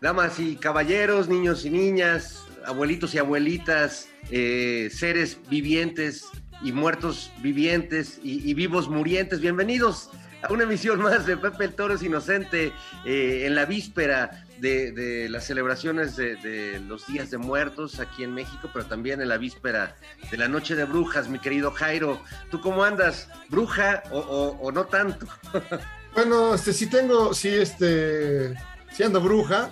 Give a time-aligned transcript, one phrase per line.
[0.00, 6.24] Damas y caballeros, niños y niñas, abuelitos y abuelitas, eh, seres vivientes
[6.62, 10.08] y muertos vivientes y, vivos murientes, bienvenidos
[10.42, 12.72] a una emisión más de Pepe el Toro Inocente
[13.04, 18.70] eh, en la víspera de, las celebraciones de, los días de muertos aquí en México,
[18.72, 19.96] pero también en la víspera
[20.30, 22.22] de la Noche de Brujas, mi querido Jairo.
[22.50, 23.28] ¿Tú cómo andas?
[23.50, 25.26] ¿Bruja o no tanto?
[26.12, 28.54] Bueno, este sí tengo, sí, este,
[28.92, 29.70] sí ando bruja.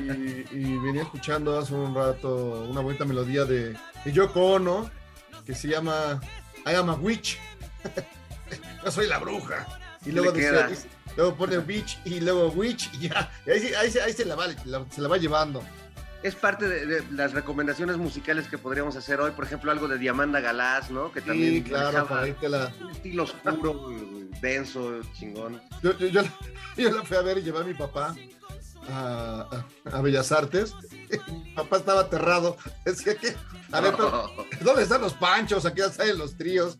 [0.00, 3.74] Y, y venía escuchando hace un rato una bonita melodía de,
[4.04, 4.90] de Yoko Ono
[5.46, 6.20] que se llama
[6.66, 7.38] I am a witch.
[8.84, 9.66] Yo soy la bruja.
[10.04, 10.86] Y luego, dice-
[11.16, 13.30] luego pone witch y luego witch y ya.
[13.46, 15.62] Y ahí, se- ahí se- ahí se, la va, la- se la va llevando.
[16.22, 19.98] Es parte de, de las recomendaciones musicales que podríamos hacer hoy, por ejemplo, algo de
[19.98, 21.12] Diamanda Galás, ¿no?
[21.12, 22.72] Que también Sí, claro, para la.
[22.80, 23.90] un estilo oscuro,
[24.40, 25.60] denso, chingón.
[25.82, 26.22] Yo, yo, yo,
[26.76, 28.16] yo la fui a ver y llevé a mi papá
[28.88, 30.74] a, Bellas Artes.
[31.28, 32.56] Mi papá estaba aterrado.
[32.84, 33.34] Decía que,
[33.72, 34.30] a ver, pero,
[34.62, 35.64] ¿dónde están los panchos?
[35.66, 36.78] Aquí ya salen los tríos.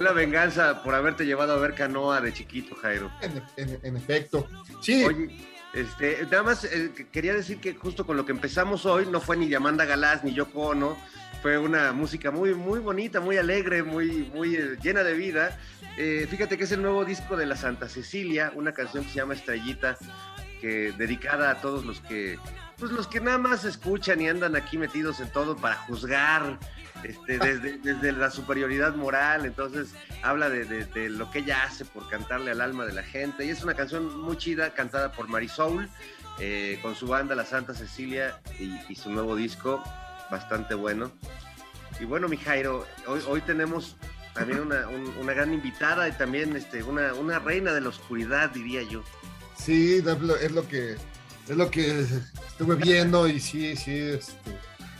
[0.00, 3.10] La venganza por haberte llevado a ver canoa de chiquito, Jairo.
[3.20, 4.46] En, en- en efecto.
[4.80, 5.30] Sí, Oye,
[5.74, 9.20] este, nada más eh, que- quería decir que justo con lo que empezamos hoy no
[9.20, 10.96] fue ni Diamanda Galás ni Yoko Ono,
[11.40, 15.58] fue una música muy, muy bonita, muy alegre, muy, muy eh, llena de vida.
[15.96, 19.16] Eh, fíjate que es el nuevo disco de la Santa Cecilia, una canción que se
[19.16, 19.96] llama Estrellita,
[20.62, 22.38] que dedicada a todos los que,
[22.78, 26.58] pues los que nada más escuchan y andan aquí metidos en todo para juzgar.
[27.02, 29.92] Este, desde, desde la superioridad moral, entonces
[30.22, 33.44] habla de, de- de lo que ella hace por cantarle al alma de la gente.
[33.44, 35.88] Y es una canción muy chida, cantada por Marisol,
[36.38, 39.82] eh, con su banda La Santa Cecilia y, y su nuevo disco,
[40.30, 41.10] bastante bueno.
[42.00, 43.96] Y bueno, mi Jairo, hoy, hoy tenemos
[44.32, 48.50] también una, un- una gran invitada y también este, una, una reina de la oscuridad,
[48.50, 49.02] diría yo.
[49.64, 50.04] Sí, es
[50.52, 50.92] lo, que
[51.48, 52.00] es lo que
[52.48, 54.34] estuve viendo y sí, sí, este,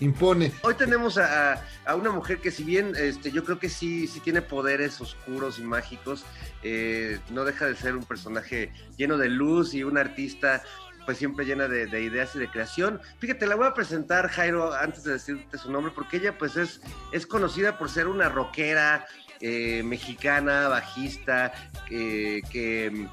[0.01, 0.53] impone.
[0.63, 4.21] Hoy tenemos a, a- una mujer que si bien este, yo creo que sí, sí
[4.21, 6.25] tiene poderes oscuros y mágicos,
[6.63, 10.63] eh, no deja de ser un personaje lleno de luz y una artista
[11.05, 13.01] pues siempre llena de, de ideas y de creación.
[13.19, 16.81] Fíjate, la voy a presentar, Jairo, antes de decirte su nombre, porque ella pues es,
[17.11, 19.07] es conocida por ser una rockera
[19.41, 21.53] eh, mexicana, bajista,
[21.91, 23.09] eh, que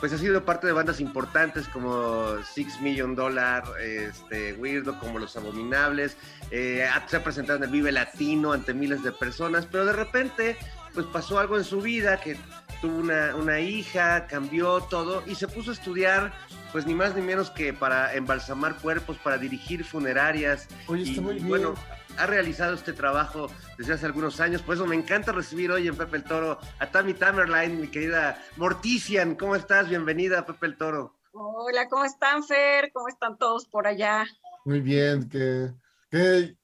[0.00, 5.36] pues ha sido parte de bandas importantes como Six Million Dollar, este, Weirdo, como Los
[5.36, 6.16] Abominables,
[6.50, 10.56] eh, se ha presentado en el Vive Latino ante miles de personas, pero de repente
[10.92, 12.36] pues pasó algo en su vida que
[12.80, 16.32] tuvo una, una hija, cambió todo y se puso a estudiar
[16.72, 20.68] pues ni más ni menos que para embalsamar cuerpos, para dirigir funerarias.
[20.88, 21.48] Oye, está muy bien.
[21.48, 21.74] bueno,
[22.18, 25.96] ha realizado este trabajo desde hace algunos años, por eso me encanta recibir hoy en
[25.96, 29.88] Pepe el Toro a Tammy Tamerline, mi querida Mortician, ¿cómo estás?
[29.88, 31.18] Bienvenida Pepe el Toro.
[31.32, 32.90] Hola, ¿cómo están, Fer?
[32.92, 34.24] ¿Cómo están todos por allá?
[34.64, 35.70] Muy bien, que,
[36.10, 36.56] que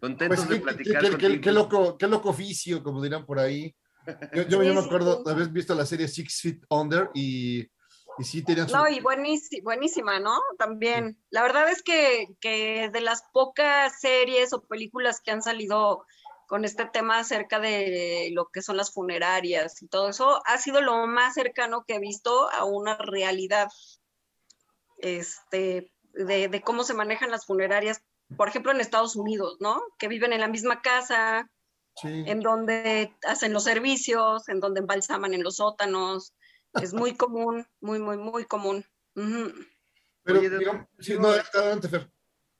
[0.00, 3.38] Contentos pues, de qué, platicar qué- qué- qué loco, qué loco oficio, como dirán por
[3.38, 3.74] ahí.
[4.32, 5.22] Yo, yo, yo me acuerdo sí.
[5.26, 7.68] de haber visto la serie Six Feet Under y,
[8.18, 10.40] y sí tenían su- No, y buenísima, buenísima, ¿no?
[10.58, 11.18] También.
[11.30, 16.04] La verdad es que, que de las pocas series o películas que han salido
[16.46, 20.80] con este tema acerca de lo que son las funerarias y todo eso, ha sido
[20.80, 23.68] lo más cercano que he visto a una realidad.
[24.98, 28.02] Este, de, de cómo se manejan las funerarias,
[28.36, 29.80] por ejemplo, en Estados Unidos, ¿no?
[29.98, 31.50] Que viven en la misma casa,
[32.00, 32.24] Sí.
[32.26, 36.32] en donde hacen los servicios, en donde embalsaman en los sótanos.
[36.82, 38.84] Es muy común, muy, muy, muy común.
[39.14, 39.52] Ujú.
[40.22, 42.10] Pero, Oye, de- digamos, sí, no, adelante, Fer.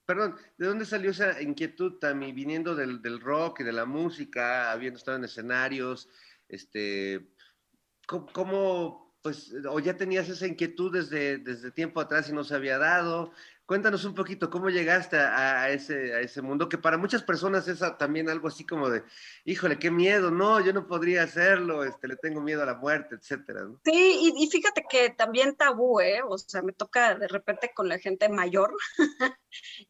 [0.06, 4.72] Perdón, ¿de dónde salió esa inquietud, Tami, viniendo del, del rock y de la música,
[4.72, 6.08] habiendo estado en escenarios?
[6.48, 7.34] Este,
[8.06, 12.54] ¿cómo, cómo, pues, o ya tenías esa inquietud desde, desde tiempo atrás y no se
[12.54, 13.30] había dado?
[13.66, 16.66] Cuéntanos un poquito, ¿cómo llegaste a, a ese, a ese mundo?
[16.70, 19.04] Que para muchas personas es a- también algo así como de,
[19.44, 23.16] híjole, qué miedo, no, yo no podría hacerlo, este, le tengo miedo a la muerte,
[23.16, 23.78] etcétera, ¿no?
[23.84, 26.22] Sí, y, y fíjate que también tabú, ¿eh?
[26.26, 28.74] O sea, me toca de repente con la gente mayor,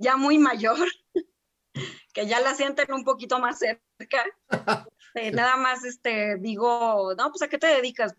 [0.00, 0.78] ya muy mayor,
[2.12, 4.24] que ya la sienten un poquito más cerca.
[5.14, 8.14] Eh, nada más este, digo, no, pues ¿a qué te dedicas?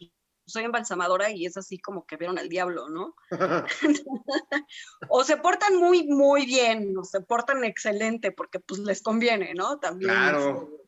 [0.50, 3.16] Soy embalsamadora y es así como que vieron al diablo, ¿no?
[5.10, 9.80] o se portan muy, muy bien, o se portan excelente, porque pues les conviene, ¿no?
[9.80, 10.12] También.
[10.12, 10.70] Claro,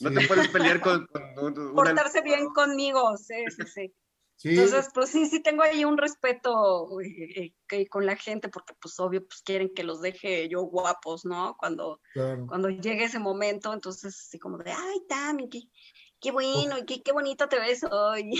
[0.00, 0.14] no Sí.
[0.14, 3.94] te puedes pelear con, con un- una- Portarse bien conmigo, sí, sí, sí.
[4.38, 8.74] Sí, Entonces, pues sí, sí tengo ahí un respeto eh, eh, con la gente, porque
[8.78, 11.56] pues obvio, pues quieren que los deje yo guapos, ¿no?
[11.58, 12.46] Cuando, claro.
[12.46, 15.62] cuando llegue ese momento, entonces así como de, ay, Tami, qué,
[16.20, 18.32] qué bueno, qué, qué bonito te ves hoy.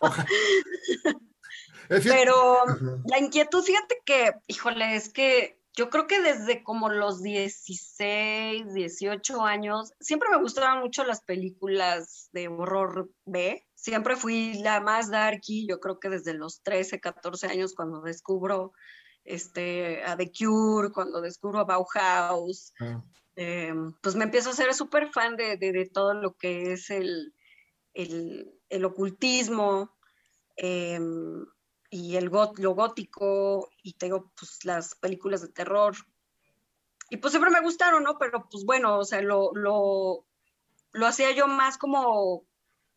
[1.88, 2.64] Pero
[3.06, 9.42] la inquietud, fíjate que, híjole, es que yo creo que desde como los 16, 18
[9.42, 13.66] años, siempre me gustaban mucho las películas de horror B.
[13.74, 18.72] Siempre fui la más darky, yo creo que desde los 13, 14 años cuando descubro
[19.24, 23.02] este, a The Cure, cuando descubro a Bauhaus, Ah,
[23.36, 27.34] eh, pues me empiezo a ser súper fan de, de- todo lo que es el,
[27.94, 29.96] el, el ocultismo
[30.56, 31.00] eh,
[31.90, 35.94] y el got- lo gótico y tengo pues las películas de terror.
[37.10, 38.18] Y pues siempre me gustaron, ¿no?
[38.18, 40.26] Pero pues bueno, o sea, lo, lo,
[40.92, 42.46] lo hacía yo más como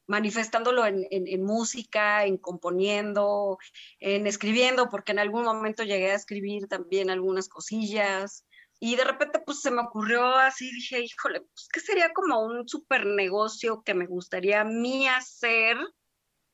[0.07, 3.57] manifestándolo en- en música, en componiendo,
[3.99, 8.46] en escribiendo, porque en algún momento llegué a escribir también algunas cosillas.
[8.79, 12.67] Y de repente, pues se me ocurrió así, dije, híjole, pues que sería como un
[12.67, 15.77] super negocio que me gustaría a mí hacer,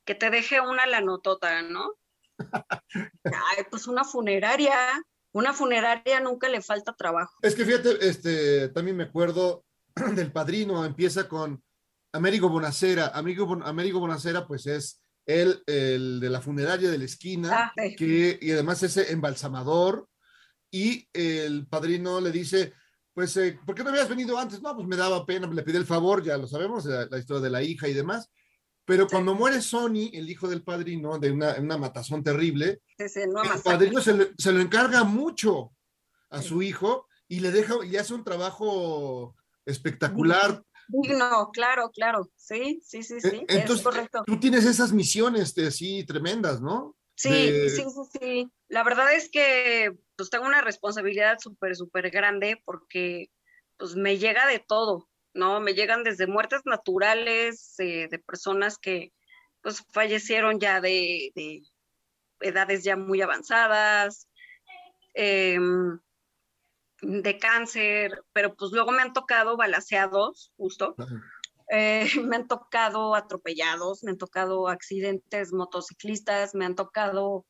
[0.05, 1.93] que te deje una la notota, ¿no?
[3.25, 4.73] Ay, pues una funeraria,
[5.33, 7.33] una funeraria nunca le falta trabajo.
[7.41, 9.65] Es que fíjate, este, también me acuerdo
[10.15, 11.61] del padrino, empieza con
[12.13, 13.07] Américo Bonacera.
[13.13, 17.71] Américo, Bon- Américo Bonacera, pues es él, el de la funeraria de la esquina, Ah,
[17.75, 17.95] sí.
[17.95, 20.07] que, y además es embalsamador,
[20.73, 22.73] y el padrino le dice,
[23.13, 24.59] pues, eh, ¿por qué no habías venido antes?
[24.59, 27.43] No, pues me daba pena, le pide el favor, ya lo sabemos, la, la historia
[27.43, 28.31] de la hija y demás.
[28.83, 33.19] Pero cuando muere Sony, el hijo del padrino, de una, una matazón terrible, Sí, sí,
[33.27, 35.73] no el padrino se, le- se lo encarga mucho
[36.31, 39.35] a su hijo y le deja y hace un trabajo
[39.65, 40.63] espectacular.
[40.87, 42.29] Digno, claro, claro.
[42.35, 43.27] Sí, sí, sí, sí.
[43.27, 44.23] Eh, es Entonces, correcto.
[44.25, 46.97] tú tienes esas misiones este, así tremendas, ¿no?
[47.15, 48.51] Sí, de- sí, sí, sí.
[48.69, 53.29] La verdad es que pues tengo una responsabilidad súper, súper grande porque
[53.77, 55.59] pues me llega de todo, ¿no?
[55.59, 59.11] Me llegan desde muertes naturales, eh, de personas que
[59.61, 61.61] pues fallecieron ya de, de
[62.41, 64.27] edades ya muy avanzadas,
[65.13, 65.99] em,
[67.01, 70.95] de cáncer, pero pues luego me han tocado balaseados, justo.
[71.69, 77.45] Eh, me han tocado atropellados, me han tocado accidentes motociclistas, me han tocado,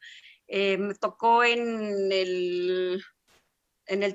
[0.55, 3.01] eh, me tocó en el,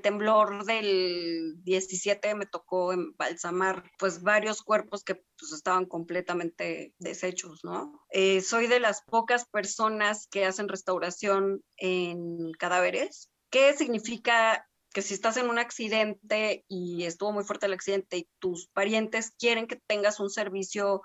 [0.03, 8.07] temblor del 17, me tocó embalsamar pues varios cuerpos que pues estaban completamente deshechos, ¿no?
[8.11, 13.33] Eh, soy de las pocas personas que hacen restauración en cadáveres.
[13.51, 14.65] ¿Qué significa
[14.95, 19.33] que si estás en un accidente y estuvo muy fuerte el accidente y tus parientes
[19.41, 21.03] quieren que tengas un servicio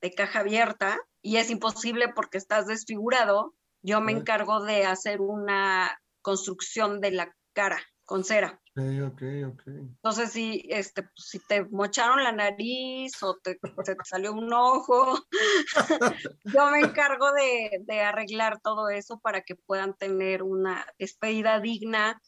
[0.00, 3.52] de caja abierta y es imposible porque estás desfigurado,
[3.84, 8.60] yo me encargo de hacer una construcción de la cara con cera.
[8.76, 9.22] Ok, ok,
[9.52, 9.62] ok.
[9.66, 13.58] Entonces, si, este, si te mocharon la nariz o te
[14.04, 15.18] salió un ojo,
[16.44, 22.20] yo me encargo de, de arreglar todo eso para que puedan tener una despedida digna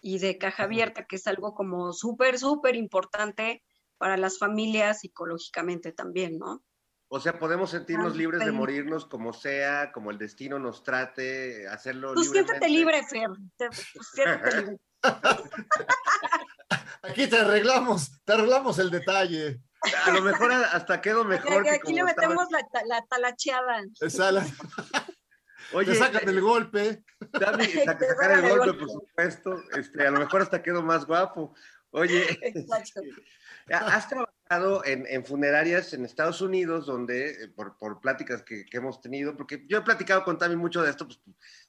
[0.00, 3.62] y de caja abierta, que es algo como súper, súper importante
[3.98, 6.62] para las familias psicológicamente también, ¿no?
[7.08, 12.14] O sea, podemos sentirnos libres de morirnos como sea, como el destino nos trate, hacerlo
[12.14, 13.28] Pues siéntete libre, Fer.
[13.56, 13.68] Te-
[14.14, 14.76] siéntete libre.
[17.02, 19.60] Aquí te arreglamos, te arreglamos el detalle.
[20.06, 22.28] A lo mejor hasta quedo mejor Aquí, que aquí le estaba.
[22.28, 23.82] metemos la, ta- la talacheada.
[24.00, 24.46] Esa la-
[25.74, 27.04] Oye, Te sacan el golpe.
[27.32, 28.78] Saca- Te sacar el sacan el golpe, golpe.
[28.80, 29.62] por supuesto.
[29.76, 31.54] Este, a lo mejor hasta quedo más guapo.
[31.90, 33.02] Oye, Exacto.
[33.70, 34.08] has
[34.48, 39.00] trabajado en, en funerarias en Estados Unidos, donde, eh, por, por pláticas que, que hemos
[39.00, 41.20] tenido, porque yo he platicado con Tami mucho de esto, pues,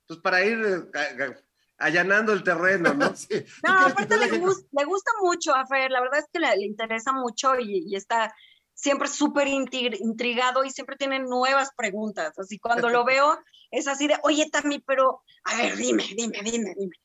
[0.08, 1.36] pues para ir eh, a- a-
[1.77, 3.13] allanando el terreno, ¿no?
[3.15, 3.27] Sí.
[3.41, 6.39] ¿Tú No, aparte le, gente- gus- le gusta mucho a Fer, la verdad es que
[6.39, 8.34] le, le interesa mucho y, y está
[8.74, 12.38] siempre súper intrigado y siempre tiene nuevas preguntas.
[12.38, 13.39] Así cuando lo veo
[13.72, 16.96] es así de, oye Tami, pero a ver, dime, dime, dime, dime.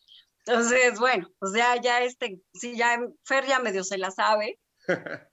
[0.47, 4.59] Entonces, bueno, pues ya, ya este, sí, ya Fer ya medio se la sabe.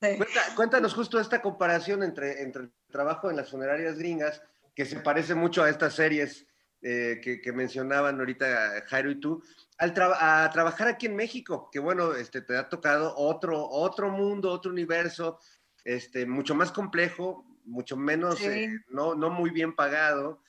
[0.00, 4.42] Cuenta- cuéntanos justo esta comparación entre, entre el trabajo en las funerarias gringas,
[4.74, 6.46] que se parece mucho a estas series
[6.82, 9.42] eh, que, que mencionaban ahorita Jairo y tú,
[9.76, 14.08] al tra- a trabajar aquí en México, que bueno, este, te ha tocado otro, otro
[14.08, 15.38] mundo, otro universo,
[15.84, 18.46] este, mucho más complejo, mucho menos, Sí.
[18.46, 20.40] eh, no, no muy bien pagado,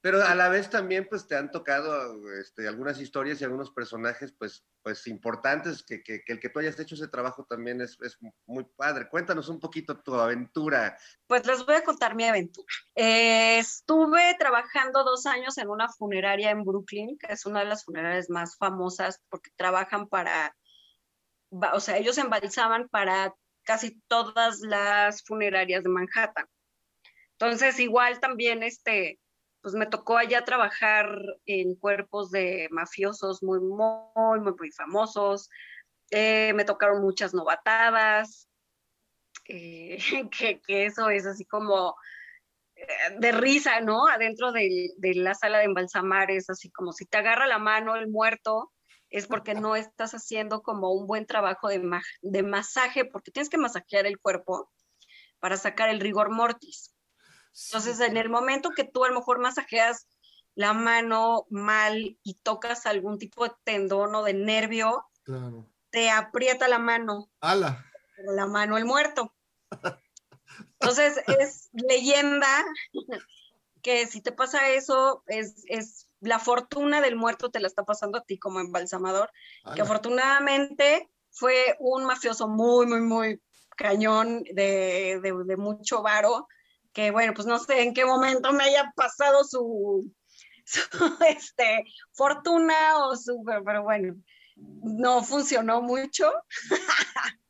[0.00, 4.32] pero a la vez también pues te han tocado este, algunas historias y algunos personajes
[4.32, 8.16] pues, pues importantes, que, que- el que tú hayas hecho ese trabajo también es, es
[8.46, 9.08] muy padre.
[9.10, 10.96] Cuéntanos un poquito tu aventura.
[11.26, 12.66] Pues les voy a contar mi aventura.
[12.94, 17.84] Eh, estuve trabajando dos años en una funeraria en Brooklyn, que es una de las
[17.84, 20.54] funerarias más famosas porque trabajan para,
[21.72, 26.46] o sea, ellos embalsaman para casi todas las funerarias de Manhattan.
[27.32, 29.20] Entonces, igual también, este,
[29.62, 31.08] pues me tocó allá trabajar
[31.46, 35.50] en cuerpos de mafiosos muy, muy, muy, famosos.
[36.10, 38.48] Eh, me tocaron muchas novatadas,
[39.46, 39.98] eh,
[40.66, 41.96] que, eso es así como
[42.76, 42.86] eh,
[43.18, 44.06] de risa, ¿no?
[44.06, 48.08] Adentro de, la sala de embalsamar es así como si te agarra la mano el
[48.08, 48.72] muerto,
[49.10, 54.06] es porque no estás haciendo como un buen trabajo de masaje, porque tienes que masajear
[54.06, 54.70] el cuerpo
[55.40, 56.94] para sacar el rigor mortis.
[57.66, 60.06] Entonces, en el momento que tú a lo mejor masajeas
[60.54, 65.68] la mano mal y tocas algún tipo de tendón o de nervio, Claro.
[65.90, 67.84] te aprieta la mano Ala.
[68.18, 69.34] la mano el muerto.
[70.80, 72.48] Entonces es leyenda
[73.82, 78.18] que si te pasa eso, es, es la fortuna del muerto te la está pasando
[78.18, 79.30] a ti como embalsamador,
[79.74, 83.42] que afortunadamente fue un mafioso muy, muy, muy
[83.76, 86.48] cañón de, de, de mucho varo,
[86.92, 90.12] que bueno, pues no sé en qué momento me haya pasado su,
[91.28, 94.14] este, fortuna o su, pero bueno,
[94.56, 96.30] no funcionó mucho.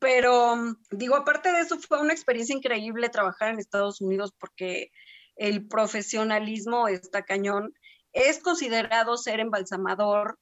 [0.00, 4.90] Pero mm, digo, aparte de eso, fue una experiencia increíble trabajar en Estados Unidos porque
[5.36, 7.74] el profesionalismo está cañón.
[8.12, 10.38] Es considerado ser embalsamador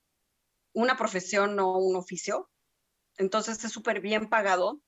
[0.72, 2.50] una profesión o un oficio,
[3.16, 4.78] entonces es súper bien pagado,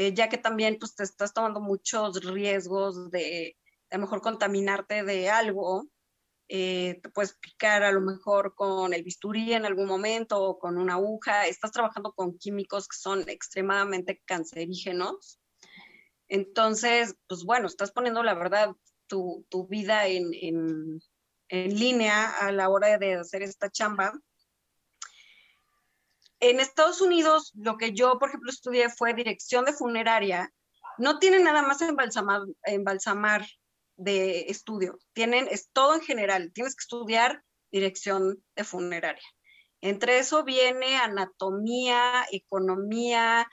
[0.00, 3.56] eh, ya que también pues, te estás tomando muchos riesgos de
[3.90, 5.88] a lo mejor contaminarte de algo,
[6.46, 10.78] eh, te puedes picar a lo mejor con el bisturí en algún momento o con
[10.78, 15.40] una aguja, estás trabajando con químicos que son extremadamente cancerígenos.
[16.28, 18.76] Entonces, pues bueno, estás poniendo la verdad
[19.08, 21.00] tu, tu vida en, en,
[21.48, 24.12] en línea a la hora de hacer esta chamba.
[26.40, 30.52] En Estados Unidos, lo que yo, por ejemplo, estudié fue dirección de funeraria.
[30.96, 33.46] No tienen nada más embalsamar, embalsamar
[33.96, 37.42] de estudio, tienen, es todo en general, tienes que estudiar
[37.72, 39.26] dirección de funeraria.
[39.80, 43.48] Entre eso viene anatomía, economía,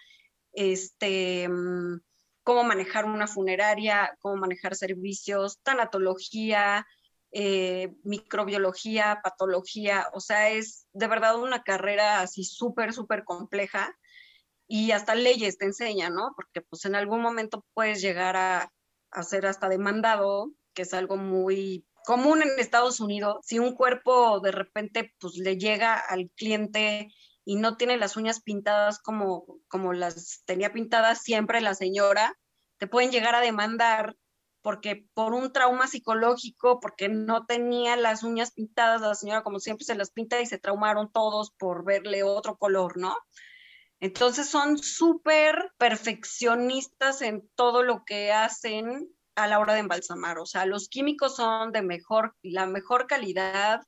[0.53, 1.99] este, mm,
[2.43, 6.85] cómo manejar una funeraria, cómo manejar servicios, tanatología,
[7.37, 13.93] eh, microbiología, patología, o sea, es de verdad una carrera así súper, súper compleja
[14.69, 16.31] y hasta leyes te enseñan, ¿no?
[16.37, 18.71] Porque pues en algún momento puedes llegar a,
[19.11, 23.39] a ser hasta demandado, que es algo muy común en Estados Unidos.
[23.41, 27.09] Si un cuerpo de repente pues le llega al cliente
[27.43, 32.39] y no tiene las uñas pintadas como, como las tenía pintadas siempre la señora,
[32.77, 34.15] te pueden llegar a demandar
[34.65, 39.85] porque por un trauma psicológico, porque no tenía las uñas pintadas, la señora como siempre
[39.85, 43.15] se las pinta y se traumaron todos por verle otro color, ¿no?
[43.99, 50.39] Entonces son súper perfeccionistas en todo lo que hacen a la hora de embalsamar.
[50.39, 53.81] O sea, los químicos son de mejor, la mejor calidad,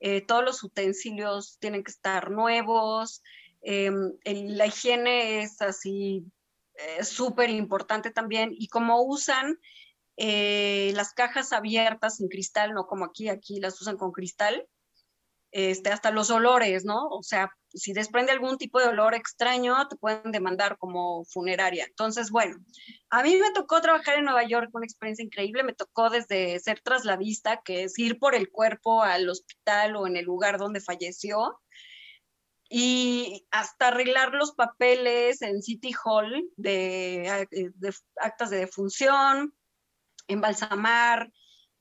[0.00, 3.22] eh, todos los utensilios tienen que estar nuevos,
[3.60, 3.92] eh,
[4.24, 6.24] la higiene es así
[6.76, 9.58] eh, súper importante también y como usan
[10.16, 14.66] eh, las cajas abiertas sin cristal, no como aquí, aquí las usan con cristal,
[15.50, 17.06] este, hasta los olores, ¿no?
[17.08, 21.84] O sea, si desprende algún tipo de olor extraño, te pueden demandar como funeraria.
[21.84, 22.56] Entonces, bueno,
[23.10, 25.62] a mí me tocó trabajar en Nueva York, una experiencia increíble.
[25.62, 30.16] Me tocó desde ser trasladista, que es ir por el cuerpo al hospital o en
[30.16, 31.60] el lugar donde falleció,
[32.68, 39.54] y hasta arreglar los papeles en City Hall de, de actas de defunción,
[40.28, 41.30] embalsamar,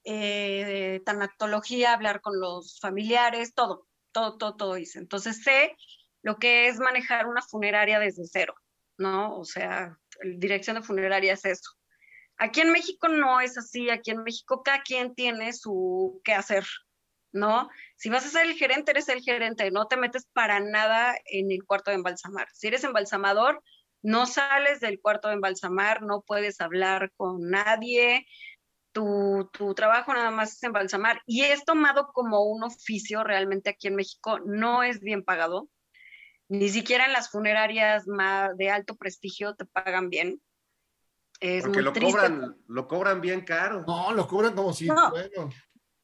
[0.03, 4.99] eh, tanatología, hablar con los familiares, todo, todo, todo, todo hice.
[4.99, 5.75] Entonces sé
[6.21, 8.55] lo que es manejar una funeraria desde cero,
[8.97, 9.37] ¿no?
[9.37, 9.97] O sea,
[10.37, 11.71] dirección de funeraria es eso.
[12.37, 16.65] Aquí en México no es así, aquí en México cada quien tiene su qué hacer,
[17.31, 17.69] ¿no?
[17.95, 21.51] Si vas a ser el gerente, eres el gerente, no te metes para nada en
[21.51, 22.47] el cuarto de embalsamar.
[22.53, 23.61] Si eres embalsamador,
[24.03, 28.27] no sales del cuarto de embalsamar, no puedes hablar con nadie,
[28.91, 33.87] tu, tu, trabajo nada más es embalsamar y es tomado como un oficio realmente aquí
[33.87, 35.69] en México, no es bien pagado,
[36.47, 40.41] ni siquiera en las funerarias más de alto prestigio te pagan bien.
[41.39, 43.83] Es Porque lo cobran, lo cobran bien caro.
[43.87, 45.09] No, lo cobran como si, no.
[45.09, 45.49] bueno.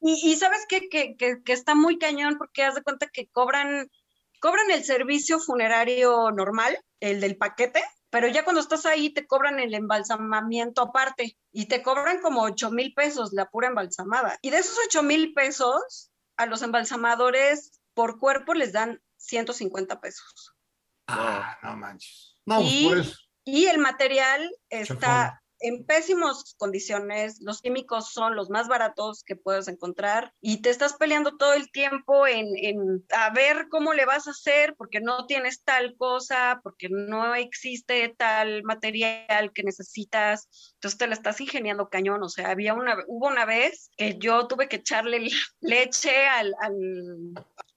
[0.00, 0.88] Y, y sabes qué?
[0.88, 3.90] Que, que, que, está muy cañón porque haz de cuenta que cobran,
[4.40, 9.60] cobran el servicio funerario normal, el del paquete, pero ya cuando estás ahí te cobran
[9.60, 14.38] el embalsamamiento aparte y te cobran como 8 mil pesos la pura embalsamada.
[14.42, 20.56] Y de esos 8 mil pesos, a los embalsamadores por cuerpo les dan 150 pesos.
[21.06, 22.36] Ah, no manches.
[22.46, 28.68] No, y, pues, y el material está en pésimas condiciones, los químicos son los más
[28.68, 33.68] baratos que puedes encontrar y te estás peleando todo el tiempo en, en, a ver
[33.70, 39.52] cómo le vas a hacer porque no tienes tal cosa, porque no existe tal material
[39.54, 43.90] que necesitas, entonces te la estás ingeniando cañón, o sea, había una, hubo una vez
[43.96, 45.28] que yo tuve que echarle
[45.60, 46.74] leche al, al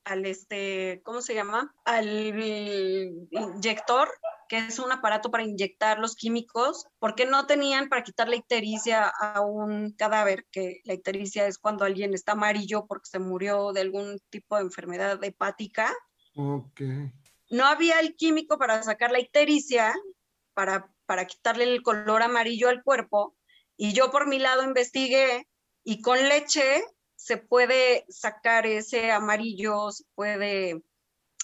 [0.05, 1.73] al este, ¿cómo se llama?
[1.85, 2.07] Al
[3.31, 4.09] inyector
[4.53, 9.07] que es un aparato para inyectar los químicos, porque no tenían para quitar la ictericia
[9.07, 13.81] a un cadáver, que la ictericia es cuando alguien está amarillo porque se murió de
[13.81, 15.91] algún tipo de enfermedad hepática.
[16.35, 16.81] Ok.
[17.49, 19.93] No había el químico para sacar la ictericia,
[20.53, 23.35] para, para quitarle el color amarillo al cuerpo,
[23.75, 25.47] y yo por mi lado investigué
[25.83, 26.83] y con leche
[27.23, 30.83] se puede sacar ese amarillo, se puede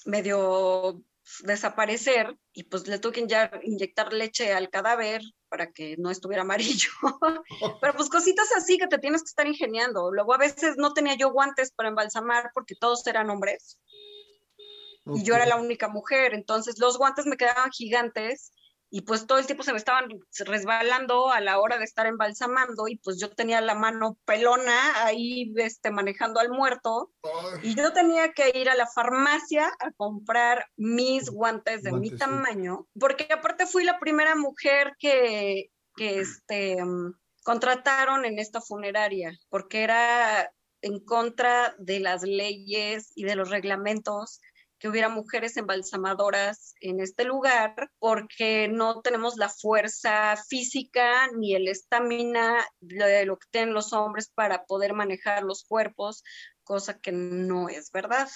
[0.03, 1.01] medio
[1.43, 6.89] desaparecer y pues le tuve que inyectar leche al cadáver para que no estuviera amarillo.
[7.81, 10.11] Pero pues cositas así que te tienes que estar ingeniando.
[10.11, 13.79] Luego a veces no tenía yo guantes para embalsamar porque todos eran hombres.
[15.05, 15.21] Okay.
[15.21, 18.51] Y yo era la única mujer, entonces los guantes me quedaban gigantes
[18.91, 20.10] y pues todo el tiempo se me estaban
[20.45, 25.54] resbalando a la hora de estar embalsamando y pues yo tenía la mano pelona ahí
[25.58, 27.12] este, manejando al muerto
[27.62, 32.17] y yo tenía que ir a la farmacia a comprar mis guantes de guantes, mi
[32.17, 39.38] tamaño porque aparte fui la primera mujer que, que este, um, contrataron en esta funeraria
[39.49, 44.39] porque era en contra de las leyes y de los reglamentos
[44.79, 51.67] que hubiera mujeres embalsamadoras en este lugar porque no tenemos la fuerza física ni el
[51.67, 56.23] estamina de lo que tienen los hombres para poder manejar los cuerpos,
[56.63, 58.29] cosa que no es verdad.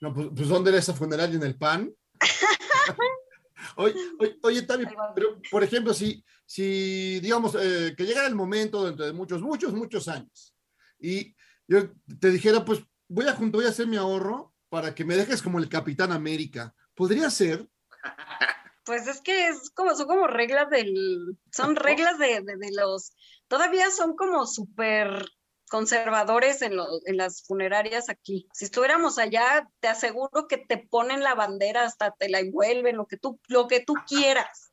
[0.00, 1.90] No, pues, pues ¿dónde era esa funeraria en el pan?
[3.76, 8.84] oye, oye, oye Tami, pero por ejemplo, si, si digamos, eh, que llegara el momento
[8.84, 10.54] dentro de muchos, muchos, muchos años
[10.98, 11.34] y
[11.66, 11.90] yo
[12.20, 15.58] te dijera, pues voy a, voy a hacer mi ahorro para que me dejes como
[15.58, 16.74] el Capitán América.
[16.94, 17.68] ¿Podría ser?
[18.82, 23.12] Pues es que son como reglas del, son reglas de, los,
[23.46, 25.26] todavía son como súper
[25.70, 26.76] conservadores en,
[27.16, 28.48] las funerarias aquí.
[28.52, 33.06] Si estuviéramos allá, te aseguro que te ponen la bandera, hasta te la envuelven, lo
[33.06, 34.72] que tú, lo que tú quieras,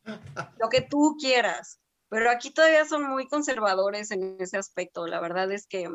[0.57, 1.79] lo que tú quieras.
[2.09, 5.05] Pero aquí todavía son muy conservadores en ese aspecto.
[5.05, 5.87] La verdad es que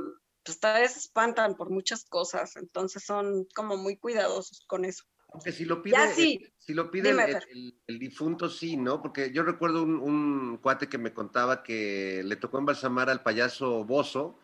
[0.44, 5.04] pues tal vez espantan por muchas cosas, entonces son como muy cuidadosos con eso.
[5.32, 6.40] Aunque si lo pide, ya, sí.
[6.42, 9.00] el, si lo pide el, el, el, difunto, sí, ¿no?
[9.00, 13.84] Porque yo recuerdo un, un, cuate que me contaba que le tocó embalsamar al payaso
[13.84, 14.38] Bozo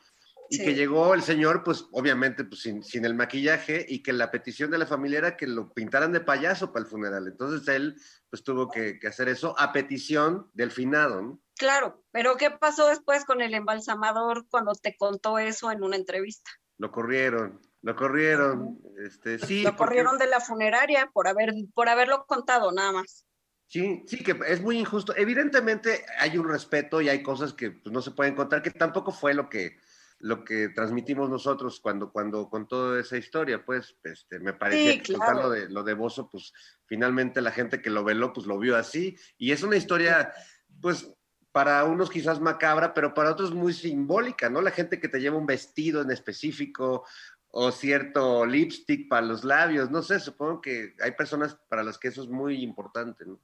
[0.51, 0.65] y sí.
[0.65, 4.71] que llegó el señor, pues obviamente pues, sin, sin, el maquillaje y que la petición
[4.71, 7.27] de la familia era que lo pintaran de payaso para el funeral.
[7.27, 11.41] Entonces él pues tuvo que, que hacer eso a petición del finado, ¿no?
[11.57, 16.51] Claro, pero ¿qué pasó después con el embalsamador cuando te contó eso en una entrevista?
[16.79, 19.63] Lo corrieron, lo corrieron, este, sí.
[19.63, 20.25] Lo corrieron porque...
[20.25, 23.27] de la funeraria por haber, por haberlo contado, nada más.
[23.67, 25.15] Sí, sí, que es muy injusto.
[25.15, 29.13] Evidentemente hay un respeto y hay cosas que pues, no se pueden contar, que tampoco
[29.13, 29.79] fue lo que,
[30.21, 35.01] lo que transmitimos nosotros cuando, cuando con toda esa historia, pues, este, me parecía Sí,
[35.01, 35.43] que claro.
[35.43, 36.53] lo de, lo de Bozo, pues,
[36.87, 40.33] finalmente la gente que lo veló, pues, lo vio así, y es una historia,
[40.81, 41.15] pues,
[41.53, 44.61] para unos quizás macabra, pero para otros muy simbólica, ¿no?
[44.61, 47.05] La gente que te lleva un vestido en específico
[47.51, 52.09] o cierto lipstick para los labios, no sé, supongo que hay personas para las que
[52.09, 53.41] eso es muy importante, ¿no?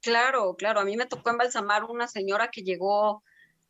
[0.00, 0.80] Claro, claro.
[0.80, 3.22] A mí me tocó embalsamar una señora que llegó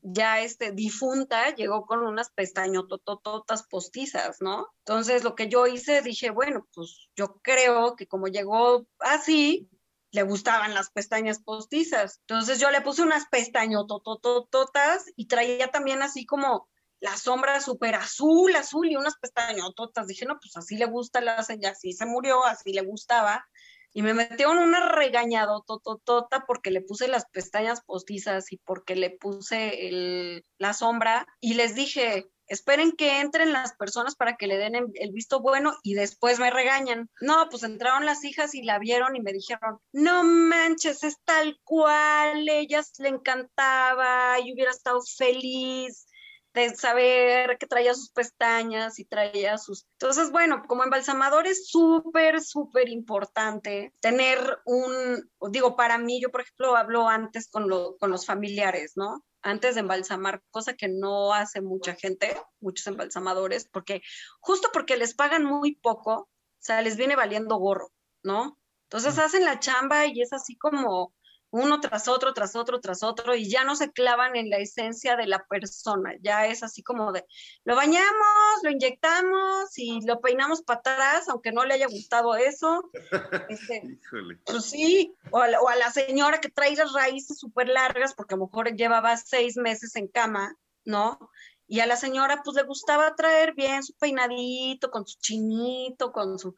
[0.03, 4.69] ya este, difunta, llegó con unas pestañototototas postizas, ¿no?
[4.79, 9.69] Entonces lo que yo hice, dije, bueno, pues yo creo que como llegó así,
[10.13, 12.21] le gustaban las pestañas postizas.
[12.21, 18.55] Entonces yo le puse unas pestañototototas y traía también así como la sombra súper azul,
[18.57, 20.07] azul y unas pestañototas.
[20.07, 23.47] Dije, no, pues así le gusta la señora, así se murió, así le gustaba.
[23.93, 28.95] Y me metió en una regañado tototota porque le puse las pestañas postizas y porque
[28.95, 31.27] le puse la sombra.
[31.41, 35.41] Y les dije, esperen que entren las personas para que le den el, el visto
[35.41, 37.09] bueno y después me regañan.
[37.21, 41.59] No, pues entraron las hijas y la vieron y me dijeron, no manches, es tal
[41.65, 46.07] cual, ellas le encantaba y hubiera estado feliz
[46.53, 49.87] de saber que traía sus pestañas y traía sus...
[49.93, 56.41] Entonces, bueno, como embalsamador es súper, súper importante tener un, digo, para mí, yo por
[56.43, 59.25] ejemplo hablo antes con, lo- con los familiares, ¿no?
[59.43, 64.03] Antes de embalsamar, cosa que no hace mucha gente, muchos embalsamadores, porque
[64.41, 68.59] justo porque les pagan muy poco, o sea, les viene valiendo gorro, ¿no?
[68.85, 71.15] Entonces hacen la chamba y es así como
[71.51, 75.17] uno tras otro, tras otro, tras otro, y ya no se clavan en la esencia
[75.17, 77.25] de la persona, ya es así como de,
[77.65, 82.91] lo bañamos, lo inyectamos y lo peinamos para atrás, aunque no le haya gustado eso.
[83.51, 83.99] Este,
[84.45, 88.15] pues sí, o a, la, o a la señora que trae las raíces súper largas,
[88.15, 91.19] porque a lo mejor llevaba seis meses en cama, ¿no?
[91.71, 96.37] Y a la señora pues le gustaba traer bien su peinadito, con su chinito, con
[96.37, 96.57] su...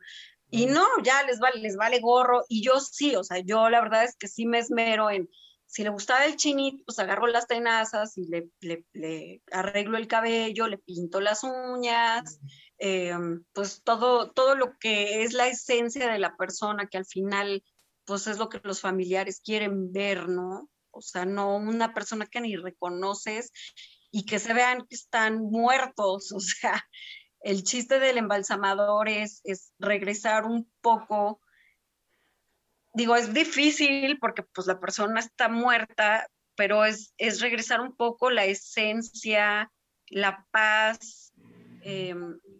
[0.52, 2.44] Y no, ya les vale, les vale gorro.
[2.46, 5.30] Y yo sí, o sea, yo la verdad es que sí me esmero en,
[5.72, 10.76] si le gustaba el chinito, pues agarro las tenazas y le, arreglo el cabello, le
[10.76, 12.38] pinto las uñas,
[12.78, 13.14] eh,
[13.54, 17.64] pues todo, todo lo que es la esencia de la persona, que al final,
[18.04, 20.68] pues es lo que los familiares quieren ver, ¿no?
[20.90, 23.50] O sea, no una persona que ni reconoces
[24.10, 26.84] y que se vean que están muertos, o sea,
[27.42, 31.40] el chiste del embalsamador es, es regresar un poco,
[32.92, 38.30] digo, es difícil porque pues la persona está muerta, pero es, es regresar un poco
[38.30, 39.72] la esencia,
[40.08, 41.32] la paz,
[41.84, 42.14] eh,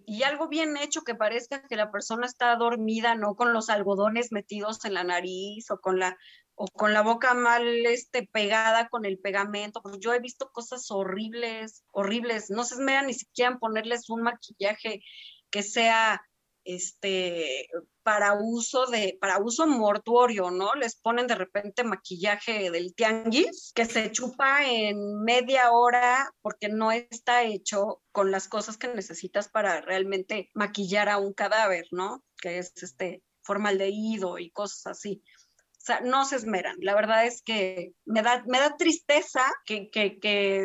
[0.05, 4.33] y algo bien hecho que parezca que la persona está dormida, no con los algodones
[4.33, 6.19] metidos en la nariz o con la,
[6.55, 9.83] o con la boca mal este, pegada con el pegamento.
[9.83, 12.51] Pues yo he visto cosas horribles, horribles.
[12.51, 15.03] No se esmeran ni siquiera en ponerles un maquillaje
[15.51, 16.23] que sea
[16.65, 17.69] este
[18.03, 20.75] para uso de para uso mortuorio, ¿no?
[20.75, 26.93] Les ponen de repente maquillaje del tianguis que se chupa en media hora porque no
[26.93, 32.25] está hecho con las cosas que necesitas para realmente maquillar a un cadáver, ¿no?
[32.41, 35.23] Que es este formaldehído y cosas así.
[35.83, 36.77] O sea, no se esmeran.
[36.79, 40.65] La verdad es que me da, me da tristeza que, que, que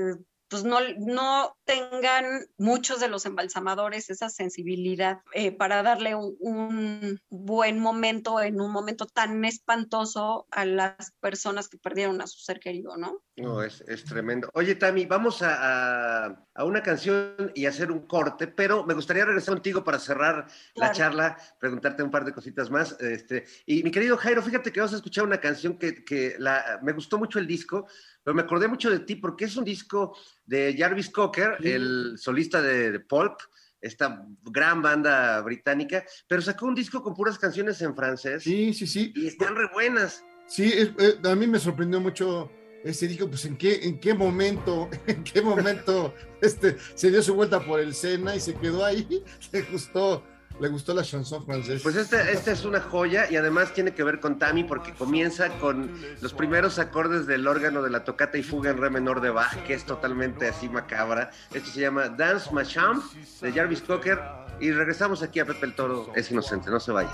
[0.50, 7.22] pues no, no tengan muchos de los embalsamadores esa sensibilidad eh, para darle un, un,
[7.30, 12.60] buen momento en un momento tan espantoso a las personas que perdieron a su ser
[12.60, 13.22] querido, ¿no?
[13.36, 14.50] No, es, es tremendo.
[14.54, 19.26] Oye, Tami, vamos a, a, a, una canción y hacer un corte, pero me gustaría
[19.26, 20.92] regresar contigo para cerrar claro.
[20.92, 23.00] la charla, preguntarte un par de cositas más.
[23.00, 26.80] Este, y mi querido Jairo, fíjate que vamos a escuchar una canción que, que la,
[26.82, 27.88] me gustó mucho el disco,
[28.28, 30.14] pero me acordé mucho de ti porque es un disco
[30.46, 31.70] de Jarvis Cocker, sí.
[31.70, 33.40] el solista de, de Pulp,
[33.80, 38.44] esta gran banda británica, pero sacó un disco con puras canciones en francés.
[38.44, 39.14] Sí, sí, sí.
[39.16, 40.26] Y están re buenas.
[40.46, 42.52] Sí, es, eh, a mí me sorprendió mucho
[42.84, 47.34] este disco, pues en qué, en qué momento, en qué momento este, se dio su
[47.34, 50.22] vuelta por el Sena y se quedó ahí, le gustó,
[50.60, 51.84] le gustó la chanson francesa.
[51.84, 55.50] Pues esta, esta es una joya y además tiene que ver con Tammy porque comienza
[55.60, 55.92] con
[56.22, 59.56] los primeros acordes del órgano de la tocata y fuga en re menor de Bach,
[59.66, 61.32] que es totalmente así macabra.
[61.54, 63.04] Esto se llama Dance Machamp
[63.42, 64.20] de Jarvis Cocker
[64.60, 67.12] y regresamos aquí a Pepe el Toro, es inocente, no se vaya.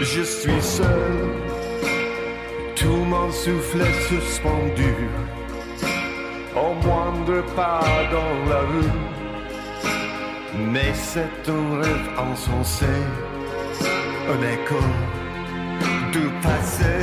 [0.00, 1.47] Je suis seul,
[2.88, 4.94] tout mon est suspendu.
[6.56, 7.82] Au moindre pas
[8.14, 8.96] dans la rue,
[10.72, 12.94] mais c'est un rêve insensé,
[14.32, 14.82] un écho
[16.12, 16.96] tout passé.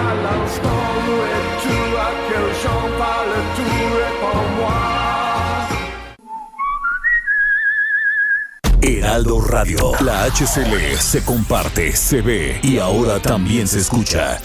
[0.00, 1.76] À l'instant où es-tu,
[2.06, 3.68] à quel chant parles-tu,
[4.02, 4.85] réponds-moi.
[9.06, 9.92] Heraldo Radio.
[10.00, 14.40] La HCL se comparte, se ve y ahora también se escucha.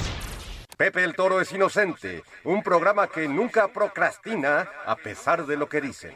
[0.77, 5.81] Pepe el Toro es inocente, un programa que nunca procrastina a pesar de lo que
[5.81, 6.13] dicen.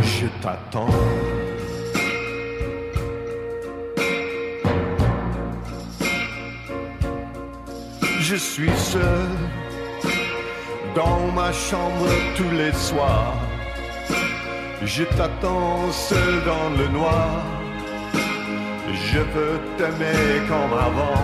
[0.00, 0.94] Je t'attends.
[8.20, 9.28] Je suis seul
[10.94, 13.51] dans ma chambre tous les soirs.
[14.84, 17.30] Je t'attends seul dans le noir.
[19.10, 21.22] Je veux t'aimer comme avant.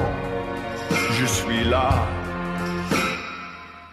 [1.13, 2.07] Je suis là.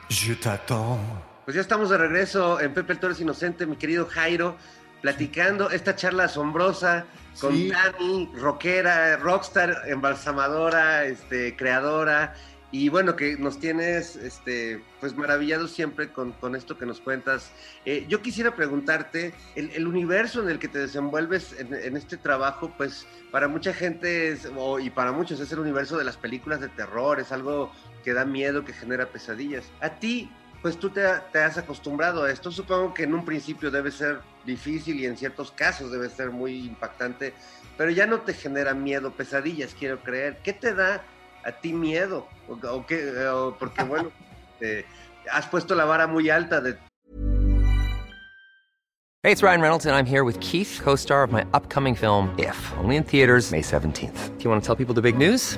[0.10, 1.00] Je t'attends.
[1.46, 4.56] Pues ya estamos de regreso en Pepe el Toro es Inocente, mi querido Jairo,
[5.02, 7.06] platicando esta charla asombrosa
[7.40, 7.70] con Sí.
[7.72, 12.34] Tami, rockera, rockstar, embalsamadora, este, creadora,
[12.78, 17.54] y bueno, que nos tienes este, pues maravillados siempre con, con esto que nos cuentas.
[17.86, 22.18] Eh, yo quisiera preguntarte, el, el universo en el que te desenvuelves en, en este
[22.18, 26.18] trabajo, pues para mucha gente es- o- y para muchos es el universo de las
[26.18, 27.72] películas de terror, es algo
[28.04, 29.72] que da miedo, que genera pesadillas.
[29.80, 30.30] A ti,
[30.62, 32.52] pues tú te, te has acostumbrado a esto.
[32.52, 36.66] Supongo que en un principio debe ser difícil y en ciertos casos debe ser muy
[36.66, 37.34] impactante,
[37.78, 40.40] pero ya no te genera miedo, pesadillas, quiero creer.
[40.44, 41.06] ¿Qué te da
[41.46, 42.28] a ti miedo?
[42.50, 44.12] O, o qué- o porque bueno,
[44.62, 44.84] eh,
[45.32, 46.78] has puesto la vara muy alta de
[49.24, 52.30] Hey, it's Ryan Reynolds, and I'm here with Keith, co star of my upcoming film,
[52.38, 54.38] If, only in theaters, May 17th.
[54.38, 55.58] Do you want to tell people the big news?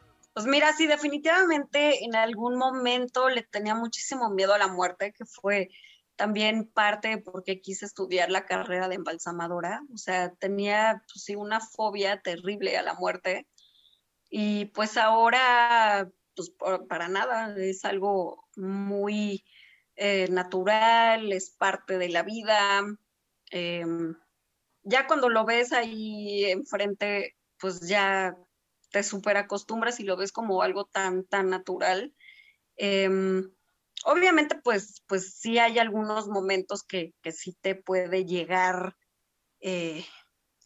[0.33, 5.25] Pues mira, sí, definitivamente en algún momento le tenía muchísimo miedo a la muerte, que
[5.25, 5.69] fue
[6.15, 9.81] también parte de por qué quise estudiar la carrera de embalsamadora.
[9.93, 13.47] O sea, tenía, pues sí, una fobia terrible a la muerte.
[14.29, 16.53] Y pues ahora, pues
[16.87, 19.43] para nada, es algo muy
[19.95, 22.81] eh, natural, es parte de la vida.
[23.51, 24.15] Em,
[24.83, 28.35] ya cuando lo ves ahí enfrente, pues ya
[28.91, 32.13] te súper acostumbras y lo ves como algo tan, tan natural.
[32.75, 33.51] Em,
[34.05, 38.97] obviamente, pues, pues sí hay algunos momentos que, que sí te puede llegar,
[39.61, 40.05] eh,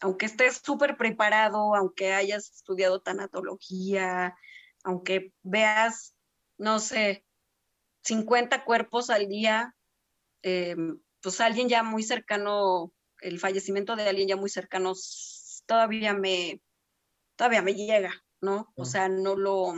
[0.00, 4.36] aunque estés súper preparado, aunque hayas estudiado tanatología,
[4.84, 6.14] aunque veas,
[6.58, 7.24] no sé,
[8.02, 9.74] 50 cuerpos al día,
[10.42, 14.94] em, pues alguien ya muy cercano, el fallecimiento de alguien ya muy cercano,
[15.66, 16.60] todavía me,
[17.36, 18.72] todavía me llega, ¿no?
[18.76, 19.74] O sea, no lo,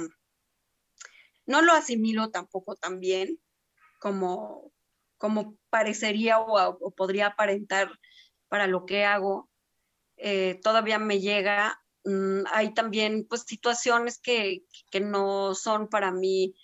[1.46, 3.40] no lo asimilo tampoco tan bien
[4.00, 4.72] como,
[5.18, 7.90] como parecería o, podría aparentar
[8.48, 9.50] para lo que hago.
[10.16, 11.80] Eh, todavía me llega.
[12.04, 16.54] Mm, hay también pues situaciones que, que no son para mí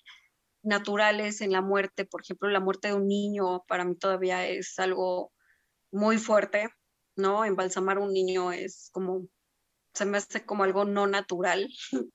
[0.62, 2.04] naturales en la muerte.
[2.04, 5.33] Por ejemplo, la muerte de un niño para mí todavía es algo
[5.90, 6.70] muy fuerte,
[7.16, 7.44] ¿no?
[7.44, 9.28] Embalsamar a un niño es como
[9.94, 11.68] se me hace como algo no natural,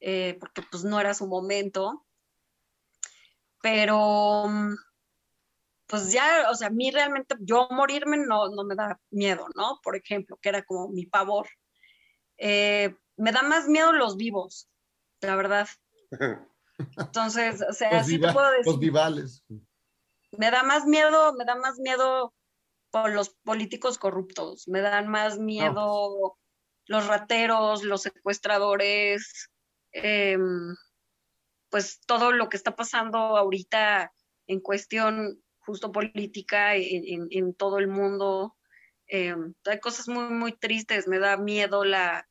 [0.00, 2.06] eh, porque pues no era su momento.
[3.60, 4.44] Pero,
[5.86, 9.80] pues ya, o sea, a mí realmente, yo morirme no, no me da miedo, ¿no?
[9.82, 11.48] Por ejemplo, que era como mi pavor.
[12.36, 14.68] Eh, me da más miedo los vivos,
[15.20, 15.66] la verdad.
[16.96, 19.44] Entonces, o sea, así te puedo decir los vivales.
[20.30, 22.32] me da más miedo, me da más miedo
[22.90, 26.37] por los políticos corruptos, me dan más miedo
[26.88, 29.50] los rateros, los secuestradores,
[29.92, 30.74] em,
[31.70, 34.12] pues todo lo que está pasando ahorita
[34.46, 38.56] en cuestión justo política en, todo el mundo.
[39.06, 42.26] em, hay cosas muy, muy tristes, me da miedo la,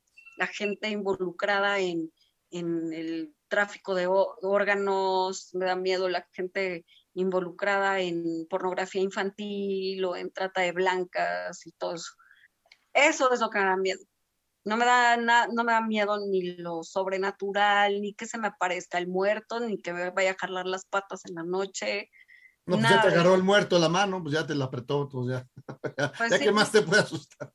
[0.53, 2.11] gente involucrada en,
[2.51, 10.15] en el tráfico de órganos, me da miedo la gente involucrada en pornografía infantil o
[10.15, 12.13] en trata de blancas y todo eso.
[12.93, 13.99] Eso es lo que me da miedo.
[14.67, 18.49] No me da, na- no me da miedo ni lo sobrenatural, ni que se me
[18.49, 22.09] aparezca el muerto, ni que me vaya a jalar las patas en la noche.
[22.65, 25.07] No, pues Nada ya te agarró el muerto la mano, pues ya te la apretó,
[25.07, 25.47] pues ya.
[25.97, 26.43] ya, Pues ya sí.
[26.43, 27.53] que más te puede asustar.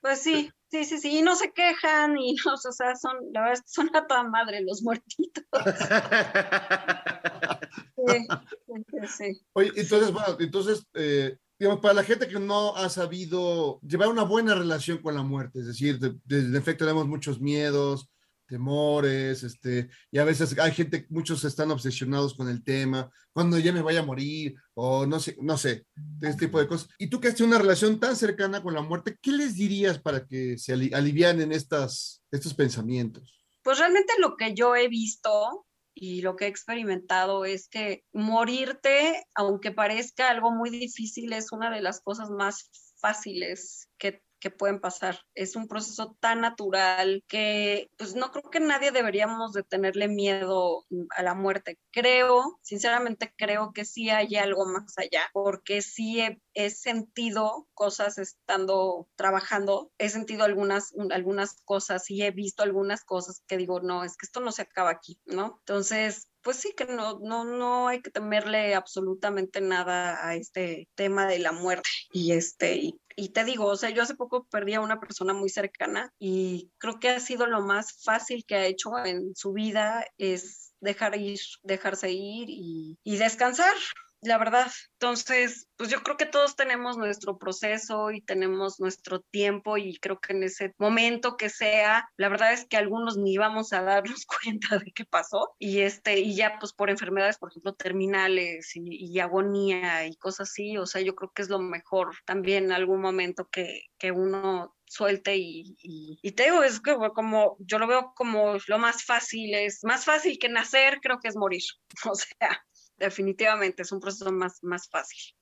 [0.00, 3.42] Pues sí, sí, sí, sí, y no se quejan y no, o sea, son, la
[3.42, 5.44] verdad, son a toda madre los muertitos.
[7.96, 8.28] Sí,
[8.66, 9.46] sí, sí.
[9.54, 14.22] Oye, entonces, bueno, entonces, eh, digamos, para la gente que no ha sabido llevar una
[14.24, 18.08] buena relación con la muerte, es decir, de, de- en efecto tenemos muchos miedos,
[18.48, 23.72] temores, este, y a veces hay gente, muchos están obsesionados con el tema, cuando ya
[23.72, 26.88] me vaya a morir, o no sé, no sé, de este tipo de cosas.
[26.98, 29.98] Y tú que has tenido una relación tan cercana con la muerte, ¿qué les dirías
[29.98, 33.44] para que se ali- alivianen estas, estos pensamientos?
[33.62, 35.66] Pues realmente lo que yo he visto
[35.98, 41.70] y lo que he experimentado es que morirte, aunque parezca algo muy difícil, es una
[41.70, 45.20] de las cosas más fáciles que, que pueden pasar.
[45.34, 50.84] Es un proceso tan natural que pues no creo que nadie deberíamos de tenerle miedo
[51.16, 51.78] a la muerte.
[51.90, 59.08] Creo, sinceramente creo que sí hay algo más allá, porque sí he, sentido cosas estando
[59.16, 64.04] trabajando, he sentido algunas, un- algunas cosas y he visto algunas cosas que digo, no,
[64.04, 65.56] es que esto no se acaba aquí, ¿no?
[65.60, 71.26] Entonces, pues sí que no, no, no hay que temerle absolutamente nada a este tema
[71.26, 71.88] de la muerte.
[72.12, 75.48] Y este, y te digo, o sea, yo hace poco perdí a una persona muy
[75.48, 80.04] cercana y creo que ha sido lo más fácil que ha hecho en su vida
[80.18, 83.74] es dejar ir, dejarse ir y, y descansar.
[84.22, 84.70] La verdad.
[84.94, 90.20] Entonces, pues yo creo que todos tenemos nuestro proceso y tenemos nuestro tiempo y creo
[90.20, 94.26] que en ese momento que sea, la verdad es que algunos ni vamos a darnos
[94.42, 99.18] cuenta de qué pasó y este y ya pues por enfermedades, por ejemplo, terminales y,
[99.20, 103.00] agonía y cosas así, o sea, yo creo que es lo mejor también en algún
[103.00, 107.86] momento que, que uno suelte y, y, y te digo, es que como yo lo
[107.86, 111.62] veo como lo más fácil, es más fácil que nacer, creo que es morir,
[112.10, 112.64] o sea,
[112.98, 115.34] definitivamente es un proceso más, más fácil.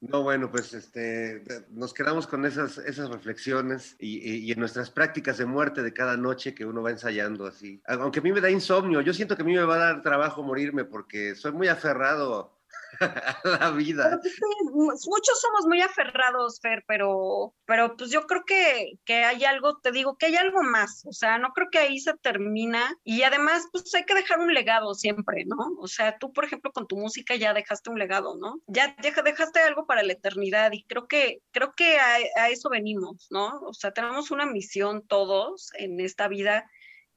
[0.00, 4.90] No, bueno, pues este, nos quedamos con esas, esas reflexiones y, y- y en nuestras
[4.90, 7.80] prácticas de muerte de cada noche que uno va ensayando así.
[7.86, 10.02] Aunque a mí me da insomnio, yo siento que a mí me va a dar
[10.02, 12.61] trabajo morirme porque soy muy aferrado
[13.44, 14.18] la vida.
[14.22, 19.78] Pues, muchos somos muy aferrados, Fer, pero, pero pues yo creo que, que hay algo,
[19.78, 23.22] te digo, que hay algo más, o sea, no creo que ahí se termina y
[23.22, 25.56] además pues hay que dejar un legado siempre, ¿no?
[25.78, 28.60] O sea, tú, por ejemplo, con tu música ya dejaste un legado, ¿no?
[28.66, 33.26] Ya deja- dejaste algo para la eternidad y creo que, creo que a eso venimos,
[33.30, 33.60] ¿no?
[33.62, 36.68] O sea, tenemos una misión todos en esta vida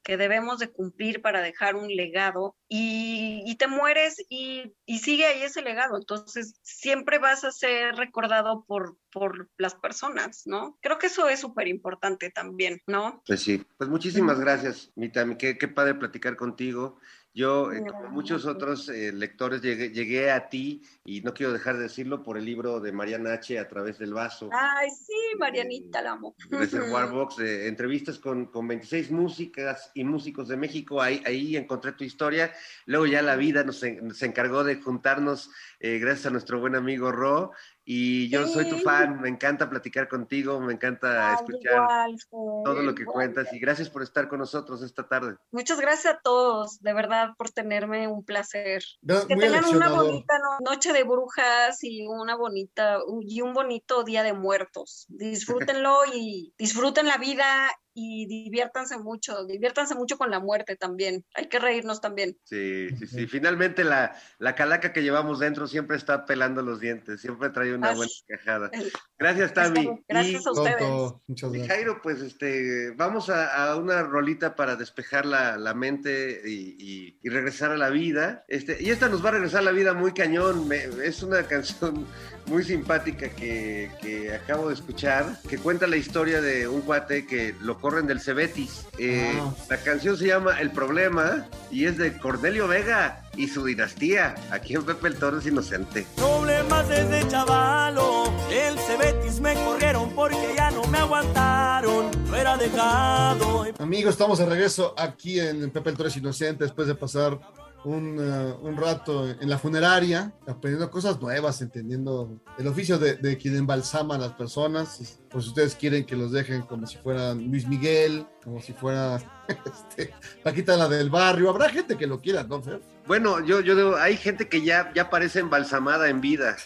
[0.06, 5.26] que debemos de cumplir para dejar un legado y, y te mueres y, y sigue
[5.26, 5.96] ahí ese legado.
[5.96, 10.78] Entonces, siempre vas a ser recordado por, por las personas, ¿no?
[10.80, 13.20] Creo que eso es súper importante también, ¿no?
[13.26, 17.00] Pues sí, pues muchísimas gracias, Mitami, qué, qué padre platicar contigo.
[17.36, 21.76] Yo, eh, como muchos otros eh, lectores, llegué, llegué a ti, y no quiero dejar
[21.76, 23.58] de decirlo, por el libro de Mariana H.
[23.58, 24.48] a través del vaso.
[24.50, 26.34] Ay, sí, Marianita, la amo.
[26.48, 31.02] Reservoir Box, de entrevistas con, con 26 músicas y músicos de México.
[31.02, 32.54] Ahí, ahí encontré tu historia.
[32.86, 36.74] Luego ya la vida nos, en- se encargó de juntarnos eh, gracias a nuestro buen
[36.74, 37.52] amigo Ro.
[37.88, 38.82] Y yo soy tu Sí.
[38.82, 42.16] fan, me encanta platicar contigo, me encanta Ay, escuchar igual,
[42.64, 43.14] todo lo que igual.
[43.14, 45.36] cuentas y gracias por estar con nosotros esta tarde.
[45.52, 48.82] Muchas gracias a todos, de verdad, por tenerme un placer.
[49.02, 54.02] Gra- Que tengan una bonita no- noche de brujas y una bonita y un bonito
[54.02, 55.06] día de muertos.
[55.78, 61.24] Disfrútenlo y disfruten la vida y diviértanse mucho, diviértanse mucho con la muerte también.
[61.34, 62.36] Hay que reírnos también.
[62.44, 63.26] Sí, sí, sí.
[63.26, 67.88] Finalmente la, la calaca que llevamos dentro siempre está pelando los dientes, siempre trae una
[67.90, 67.96] Así.
[67.96, 68.70] buena cajada.
[69.18, 69.88] Gracias, Tami.
[70.06, 71.12] Gracias Y- a ustedes.
[71.26, 71.68] Muchas Y gracias.
[71.76, 77.18] Jairo, pues este, vamos a, a una rolita para despejar la, la mente y, y-
[77.22, 78.44] y regresar a la vida.
[78.48, 80.68] Este, y esta nos va a regresar a la vida muy cañón.
[80.68, 82.06] Me- es una canción
[82.46, 87.54] muy simpática que, que acabo de escuchar, que cuenta la historia de un cuate que
[87.62, 88.84] lo corren del Cebetis.
[88.98, 89.54] Eh, Ah.
[89.70, 94.34] La canción se llama El Problema y es de Cornelio Vega y su dinastía.
[94.50, 96.04] Aquí en Pepe el Toro es inocente.
[96.16, 103.66] Problemas desde chavalo, el Cebetis me corrieron porque ya no me aguantaron, no era dejado.
[103.78, 107.38] Amigos, estamos de regreso aquí en Pepe el Torres Inocente después de pasar
[107.84, 113.36] un, eh, un rato en la funeraria, aprendiendo cosas nuevas, entendiendo el oficio de, de
[113.36, 115.20] quien embalsama a las personas.
[115.30, 119.16] Pues si ustedes quieren que los dejen como si fueran Luis Miguel, como si fuera
[119.48, 122.80] este, Paquita la del barrio, habrá gente que lo quiera, ¿no, Fer?
[123.06, 126.56] Bueno, yo, yo hay gente que ya, ya parece embalsamada en vida.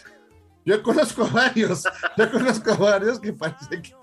[0.65, 1.83] Yo conozco varios,
[2.17, 3.93] yo conozco varios que parece que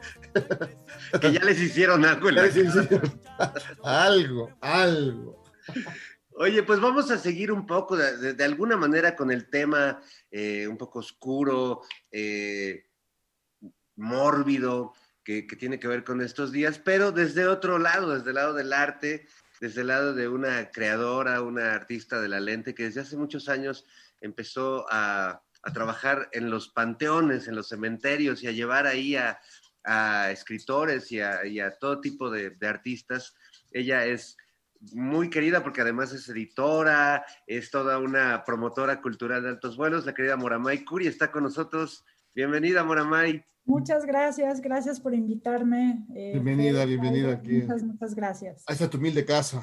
[1.21, 2.63] que ya les hicieron algo en la sí,
[3.83, 5.43] algo, algo.
[6.41, 10.79] Oye, pues vamos a seguir un poco, de, alguna manera, con el tema eh, un
[10.79, 11.83] poco oscuro,
[12.13, 12.87] eh,
[13.97, 18.55] mórbido, que, tiene que ver con estos días, pero desde otro lado, desde el lado
[18.55, 19.27] del arte,
[19.61, 23.49] desde el lado de una creadora, una artista de la lente, que desde hace muchos
[23.49, 23.85] años
[24.21, 25.43] empezó a,
[25.75, 29.41] trabajar en los panteones, en los cementerios y a llevar ahí a,
[30.31, 33.35] escritores y a, y a todo tipo de, de artistas.
[33.73, 34.37] Ella es
[34.93, 40.07] muy querida porque además es editora, es toda una promotora cultural de altos vuelos.
[40.07, 42.05] La querida Moramay Curi está con nosotros.
[42.35, 43.45] Bienvenida, Moramay.
[43.65, 46.07] Muchas gracias, gracias por invitarme.
[46.15, 47.63] eh, Bienvenida, bienvenida aquí.
[47.63, 48.65] Muchas, muchas gracias.
[48.67, 49.61] Ahí está tu humilde casa.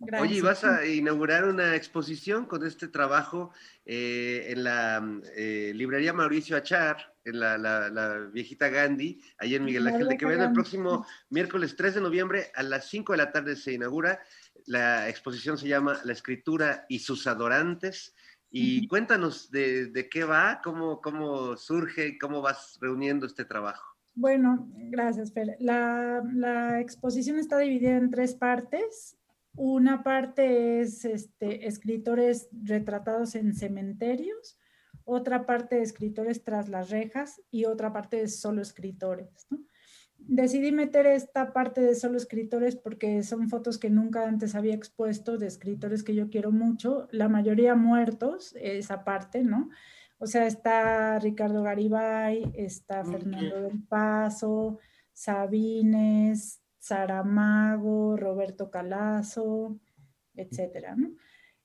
[0.00, 0.28] Gracias.
[0.30, 3.52] Oye, vas a inaugurar una exposición con este trabajo
[3.86, 5.00] eh, en la
[5.36, 10.08] eh, librería Mauricio Achar, en la, la- la viejita Gandhi, ahí en Miguel La Ángel
[10.08, 10.44] de Quevedo.
[10.44, 14.20] El próximo miércoles 3 de noviembre a las 5 de la tarde se inaugura.
[14.66, 18.14] La exposición se llama La escritura y sus adorantes.
[18.50, 23.96] Y cuéntanos de, de qué va, cómo, cómo surge, cómo vas reuniendo este trabajo.
[24.14, 25.56] Bueno, gracias, Fer.
[25.58, 29.16] La, la exposición está dividida en tres partes.
[29.56, 34.58] Una parte es este, escritores retratados en cementerios,
[35.04, 39.46] otra parte escritores tras las rejas y otra parte es solo escritores.
[39.50, 39.58] ¿no?
[40.26, 45.36] Decidí meter esta parte de solo escritores porque son fotos que nunca antes había expuesto
[45.36, 49.68] de escritores que yo quiero mucho, la mayoría muertos, esa parte, ¿no?
[50.18, 54.78] O sea, está Ricardo Garibay, está Fernando del Paso,
[55.12, 59.78] Sabines, Saramago, Roberto Calazo,
[60.34, 61.10] etcétera, ¿no?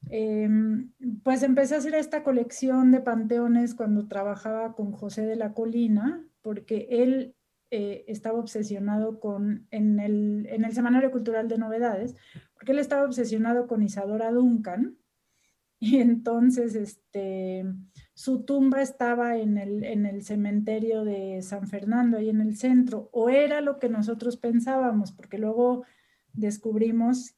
[0.10, 0.92] Em,
[1.24, 6.26] pues empecé a hacer esta colección de panteones cuando trabajaba con José de la Colina,
[6.42, 7.36] porque él
[7.72, 12.16] eh, estaba obsesionado con, en el, en el Semanario Cultural de Novedades,
[12.54, 14.98] porque él estaba obsesionado con Isadora Duncan,
[15.80, 17.66] y entonces este,
[18.14, 23.10] su tumba estaba en el, en el cementerio de San Fernando, ahí en el centro,
[23.14, 25.86] o era lo que nosotros pensábamos, porque luego
[26.34, 27.36] descubrimos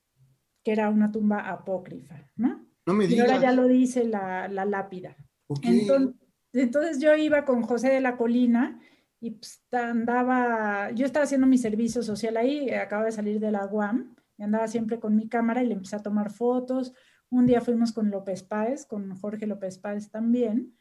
[0.63, 2.65] que era una tumba apócrifa, ¿no?
[2.86, 3.41] No me Y ahora digas.
[3.41, 5.15] ya lo dice la, la lápida.
[5.61, 6.15] Entonces,
[6.53, 8.79] entonces yo iba con José de la Colina
[9.22, 13.67] y pues, andaba, yo estaba haciendo mi servicio social ahí, acaba de salir de la
[13.67, 16.93] UAM, y andaba siempre con mi cámara y le empecé a tomar fotos.
[17.30, 20.76] Un día fuimos con López Páez, con Jorge López Páez también,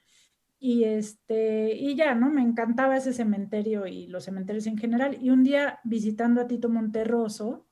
[0.58, 2.30] y este, y ya, ¿no?
[2.30, 5.18] Me encantaba ese cementerio y los cementerios en general.
[5.20, 7.66] Y un día visitando a Tito Monterroso,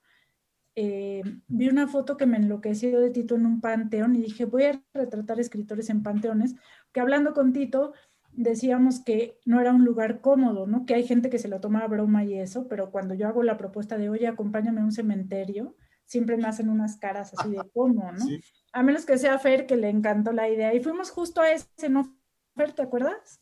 [0.74, 4.64] eh, vi una foto que me enloqueció de Tito en un panteón y dije, voy
[4.64, 6.54] a retratar escritores en panteones,
[6.92, 7.94] que hablando con Tito
[8.39, 10.86] decíamos que no era un lugar cómodo, ¿no?
[10.86, 13.43] Que hay gente que se lo toma a broma y eso, pero cuando yo hago
[13.43, 17.61] la propuesta de, oye, acompáñame a un cementerio, siempre me hacen unas caras así de
[17.74, 18.24] cómo, ¿no?
[18.24, 18.41] Sí.
[18.72, 20.72] A menos que sea Fer, que le encantó la idea.
[20.72, 22.16] Y fuimos justo a ese, ¿no?
[22.55, 23.41] Fer, ¿te acuerdas?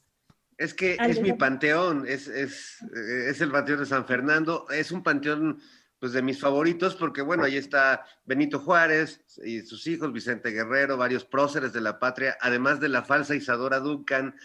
[0.57, 2.83] Es que es mi panteón, es, es,
[3.29, 5.61] es el panteón de San Fernando, es un panteón
[5.99, 10.97] pues de mis favoritos porque bueno, ahí está Benito Juárez y sus hijos, Vicente Guerrero,
[10.97, 14.37] varios próceres de la patria, además de la falsa Isadora Duncan,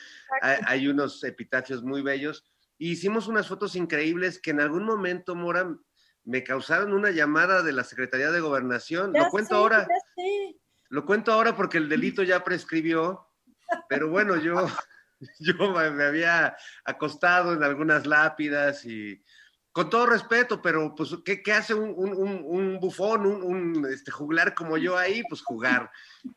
[0.42, 2.46] hay, hay unos epitafios muy bellos.
[2.78, 5.78] Y hicimos unas fotos increíbles que en algún momento, Mora,
[6.24, 9.14] me causaron una llamada de la Secretaría de Gobernación.
[9.14, 9.88] Ya Lo cuento sé, ahora.
[10.90, 13.30] Lo cuento ahora porque el delito ya prescribió,
[13.88, 14.68] pero bueno, yo,
[15.40, 19.24] yo me había acostado en algunas lápidas y
[19.74, 23.86] con todo respeto, pero pues, ¿qué, qué hace un, un- un- un bufón, un, un,
[23.92, 25.24] este, juglar como yo ahí?
[25.30, 25.90] Pues jugar.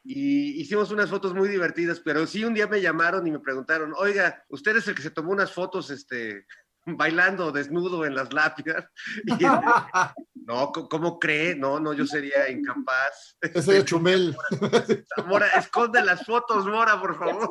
[0.04, 3.92] Y hicimos unas fotos muy divertidas, pero sí un día me llamaron y me preguntaron,
[3.96, 6.46] oiga, ¿usted es el que se tomó unas fotos, este,
[6.86, 8.86] bailando desnudo en las lápidas?
[9.40, 9.44] Y,
[10.46, 11.56] no, ¿cómo- ¿cómo cree?
[11.56, 13.36] No, no, yo sería incapaz.
[13.40, 14.36] Ese es Chumel.
[15.26, 17.48] Mora, esconde las fotos, Mora, por favor.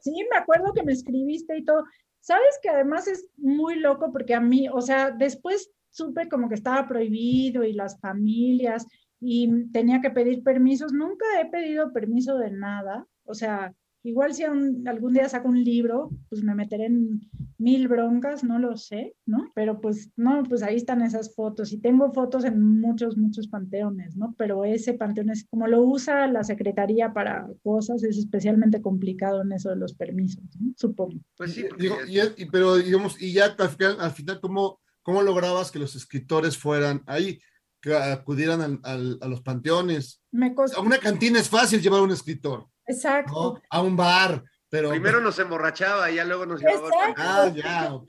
[0.00, 1.84] Sí, me acuerdo que me escribiste y todo.
[2.24, 6.54] Sabes que además es muy loco porque a mí, o sea, después supe como que
[6.54, 8.86] estaba prohibido y las familias
[9.20, 10.94] y tenía que pedir permisos.
[10.94, 13.06] Nunca he pedido permiso de nada.
[13.26, 13.74] O sea,
[14.04, 17.28] igual si un- algún día saco un libro, pues me meteré en
[17.58, 19.50] mil broncas, no lo sé, ¿no?
[19.54, 24.16] Pero pues no, pues ahí están esas fotos y tengo fotos en muchos, muchos panteones,
[24.16, 24.34] ¿no?
[24.38, 29.52] Pero ese panteón es como lo usa la Secretaría para cosas, es especialmente complicado en
[29.52, 30.72] eso de los permisos, ¿no?
[30.76, 31.18] Supongo.
[31.36, 35.22] Pues sí, Digo, y, y- pero digamos, y ya al final, al final ¿cómo, ¿cómo
[35.22, 37.40] lograbas que los escritores fueran ahí,
[37.80, 40.20] que acudieran al- al- a los panteones?
[40.30, 43.32] Me costó, A una cantina es fácil llevar a un escritor, exacto.
[43.54, 43.62] ¿no?
[43.70, 46.88] A un bar, Pero, Primero nos emborrachaba y ya luego nos llevaba.
[46.88, 47.22] Exacto.
[47.24, 48.08] Ah, ya, ok.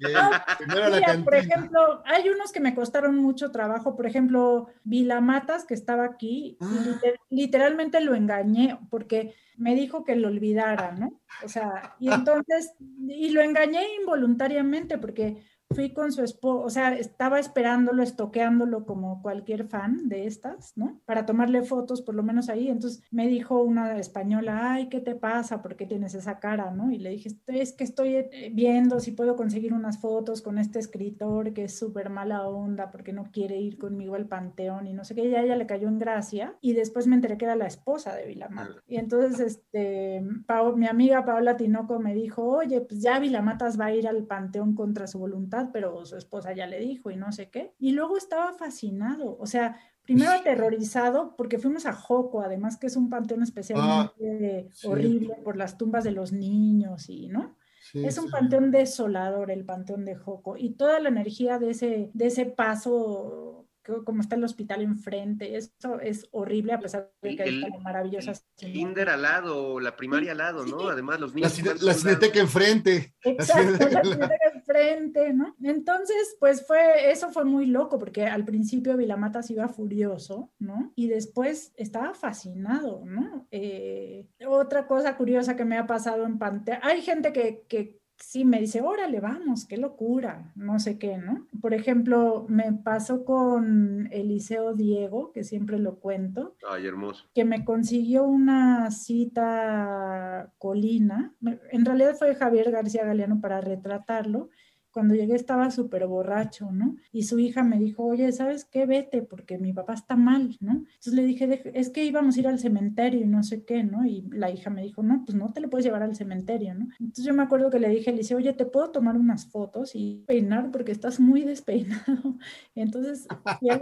[0.58, 1.24] Primero la Mira, cantina.
[1.26, 3.96] por ejemplo, hay unos que me costaron mucho trabajo.
[3.96, 6.66] Por ejemplo, Vilamatas, que estaba aquí, Ah.
[6.84, 11.22] liter- literalmente lo engañé porque me dijo que lo olvidara, ¿no?
[11.44, 12.74] O sea, y entonces,
[13.08, 15.44] y lo engañé involuntariamente porque
[15.76, 21.02] fui con su esposo, o sea, estaba esperándolo, estoqueándolo como cualquier fan de estas, ¿no?
[21.06, 22.70] Para tomarle fotos, por lo menos ahí.
[22.70, 25.62] Entonces me dijo una española, ay, ¿qué te pasa?
[25.62, 26.92] ¿Por qué tienes esa cara, no?
[26.92, 30.80] Y le dije, es que estoy eh, viendo si puedo conseguir unas fotos con este
[30.80, 35.04] escritor que es súper mala onda porque no quiere ir conmigo al panteón y no
[35.04, 35.26] sé qué.
[35.26, 38.16] Y a ella le cayó en gracia y después me enteré que era la esposa
[38.16, 38.70] de Vilamata.
[38.88, 43.86] Y entonces, este, Pao- mi amiga Paola Tinoco me dijo, oye, pues ya Vilamatas va
[43.86, 47.32] a ir al panteón contra su voluntad, pero su esposa ya le dijo y no
[47.32, 47.74] sé qué.
[47.80, 52.96] Y luego estaba fascinado, o sea, primero aterrorizado porque fuimos a Joco, además que es
[52.96, 54.88] un panteón especialmente sí.
[54.88, 57.58] horrible por las tumbas de los niños y, ¿no?
[57.92, 58.32] Sí, es un sí.
[58.32, 63.68] panteón desolador, el panteón de Joco, y toda la energía de ese, de ese paso,
[63.84, 67.62] que- como está el hospital enfrente, eso es horrible a pesar de que hay El-
[67.62, 68.44] como maravillosas.
[68.56, 70.88] Kinder al lado, la primaria al lado, ¿no?
[70.90, 71.54] Además, los La, niños.
[71.54, 73.14] cine- la cineteca enfrente.
[73.24, 74.30] Exacto, la La-
[74.76, 75.56] enfrente, ¿no?
[75.62, 80.92] Entonces, pues fue, eso fue muy loco, porque al principio Vilamatas iba furioso, ¿no?
[80.96, 83.48] Y después estaba fascinado, ¿no?
[83.52, 88.46] Eh, otra cosa curiosa que me ha pasado en Pantea, hay gente que, que sí
[88.46, 91.46] me dice, órale, vamos, qué locura, no sé qué, ¿no?
[91.62, 97.26] Por ejemplo, me pasó con Eliseo Diego, que siempre lo cuento, Ay, hermoso.
[97.34, 101.34] que me consiguió una cita colina.
[101.72, 104.50] En realidad fue Javier García Galeano para retratarlo.
[104.96, 106.96] Cuando llegué estaba súper borracho, ¿no?
[107.12, 108.86] Y su hija me dijo, oye, ¿sabes qué?
[108.86, 110.72] Vete, porque mi papá está mal, ¿no?
[110.74, 113.84] Entonces le dije, "Deja- es que íbamos a ir al cementerio y no sé qué,
[113.84, 114.06] ¿no?
[114.06, 116.88] Y la hija me dijo, no, pues no te lo puedes llevar al cementerio, ¿no?
[117.00, 119.92] Entonces yo me acuerdo que le dije, le dije, oye, ¿te puedo tomar unas fotos
[119.96, 122.38] y peinar porque estás muy despeinado?
[122.76, 123.28] Entonces
[123.60, 123.82] fui al,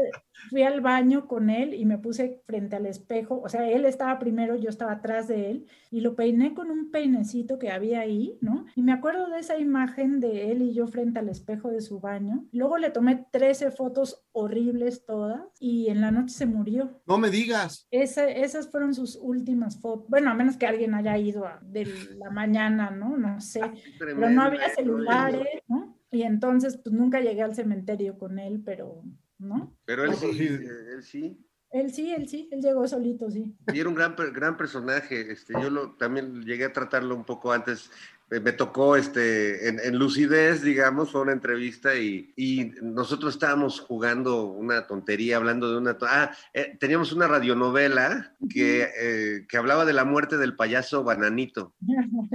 [0.50, 4.20] fui al baño con él y me puse frente al espejo, o sea, él estaba
[4.20, 8.38] primero, yo estaba atrás de él y lo peiné con un peinecito que había ahí,
[8.42, 8.66] ¿no?
[8.76, 12.00] Y me acuerdo de esa imagen de él y yo frente al espejo de su
[12.00, 12.46] baño.
[12.52, 17.02] Luego le tomé 13 fotos horribles todas y en la noche se murió.
[17.06, 17.88] No me digas.
[17.92, 20.08] Esa- esas fueron sus últimas fotos.
[20.10, 21.86] Bueno, a menos que alguien haya ido a- de
[22.18, 23.18] la mañana, ¿no?
[23.18, 23.62] No sé.
[24.00, 24.76] Pero no había historia.
[24.76, 25.98] celulares, ¿no?
[26.12, 29.04] Y entonces, pues nunca llegué al cementerio con él, pero,
[29.40, 29.76] ¿no?
[29.86, 30.44] Pero él sí, sí.
[30.46, 30.60] eh,
[30.96, 31.40] él sí.
[31.72, 33.52] Él sí, él sí, él llegó solito, sí.
[33.74, 35.32] Y era un gran, gran personaje.
[35.32, 37.90] Este, yo lo, también llegué a tratarlo un poco antes.
[38.34, 43.80] Eh, Me tocó este, en, en Lucidez, digamos, fue una entrevista y, y nosotros estábamos
[43.80, 45.98] jugando una tontería, hablando de una...
[46.02, 51.76] Ah, eh, teníamos una radionovela que, eh, que hablaba de la muerte del payaso Bananito.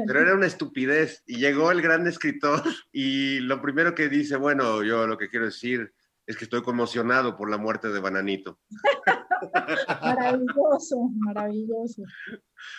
[0.07, 1.23] Pero era una estupidez.
[1.27, 5.47] Y llegó el gran escritor y lo primero que dice, bueno, yo lo que quiero
[5.47, 5.93] decir
[6.27, 8.59] es que estoy conmocionado por la muerte de Bananito.
[10.03, 12.03] Maravilloso, maravilloso.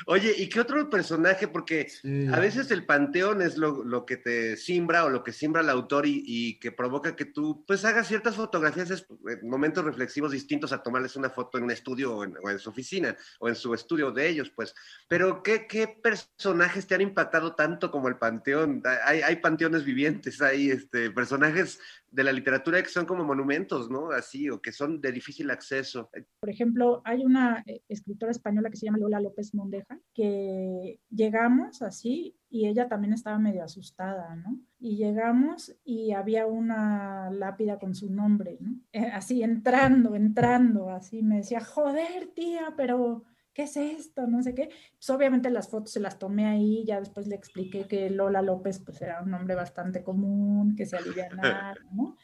[0.06, 1.48] Oye, ¿y qué otro personaje?
[1.48, 2.28] Porque Sí.
[2.28, 5.70] a veces el panteón es lo, lo que te simbra o lo que simbra el
[5.70, 10.72] autor y, y que provoca que tú pues hagas ciertas fotografías, en momentos reflexivos distintos
[10.72, 13.56] a tomarles una foto en un estudio o en, o en su oficina o en
[13.56, 14.74] su estudio de ellos, pues.
[15.08, 18.82] Pero ¿qué, qué personajes te han impactado tanto como el panteón?
[19.06, 21.80] Hay, hay panteones vivientes, hay este, personajes
[22.12, 24.12] de la literatura que son como monumentos, ¿no?
[24.12, 26.10] Así, o que son de difícil acceso.
[26.40, 31.82] Por ejemplo, hay una eh, escritora española que se llama Lola López Mondeja, que llegamos
[31.82, 34.60] así y ella también estaba medio asustada, ¿no?
[34.80, 38.80] Y llegamos y había una lápida con su nombre, ¿no?
[38.92, 44.26] Eh, así entrando, entrando, así me decía, joder, tía, pero ¿qué es esto?
[44.26, 44.70] No sé qué.
[44.98, 48.80] Pues obviamente las fotos se las tomé ahí, ya después le expliqué que Lola López
[48.80, 52.18] pues era un nombre bastante común, que se alivianara, ¿no?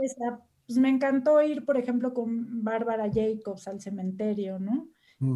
[0.00, 4.88] Esa, pues me encantó ir, por ejemplo, con Bárbara Jacobs al cementerio, ¿no?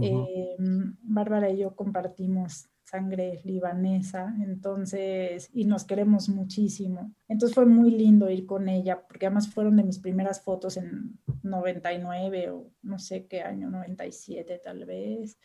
[0.02, 0.56] Eh,
[1.02, 7.12] Bárbara y yo compartimos sangre libanesa, entonces, y nos queremos muchísimo.
[7.28, 11.18] Entonces fue muy lindo ir con ella, porque además fueron de mis primeras fotos en
[11.42, 15.38] 99 o no sé qué año, 97 tal vez.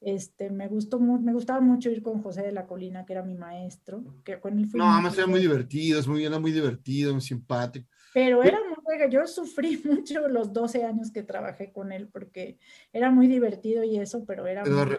[0.00, 3.34] Este, me gustó me gustaba mucho ir con José de la Colina, que era mi
[3.34, 7.12] maestro, que con él fui No, además era muy divertido, es muy, era muy divertido,
[7.12, 7.88] muy simpático.
[8.14, 12.58] Pero era muy, oiga, yo sufrí mucho los 12 años que trabajé con él porque
[12.92, 14.96] era muy divertido y eso, pero era Era muy,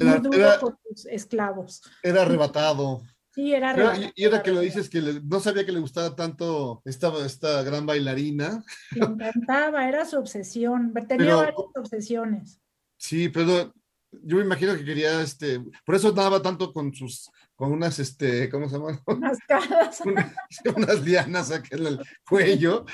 [0.00, 1.82] era- duro era- con tus esclavos.
[2.02, 3.02] Era arrebatado.
[3.32, 6.16] Sí, era arrebatado, y, era que lo dices que le- no sabía que le gustaba
[6.16, 8.64] tanto esta, esta gran bailarina.
[8.92, 10.92] Le encantaba, era su obsesión.
[10.94, 12.60] Tenía Pero- varias obsesiones.
[12.96, 13.72] Sí, pero
[14.12, 18.48] yo me imagino que quería, este, por eso daba tanto con sus, con unas, este,
[18.50, 19.00] ¿cómo se llama?
[19.18, 20.00] Mascadas.
[20.04, 20.32] unas,
[20.76, 22.84] unas lianas aquí en el cuello.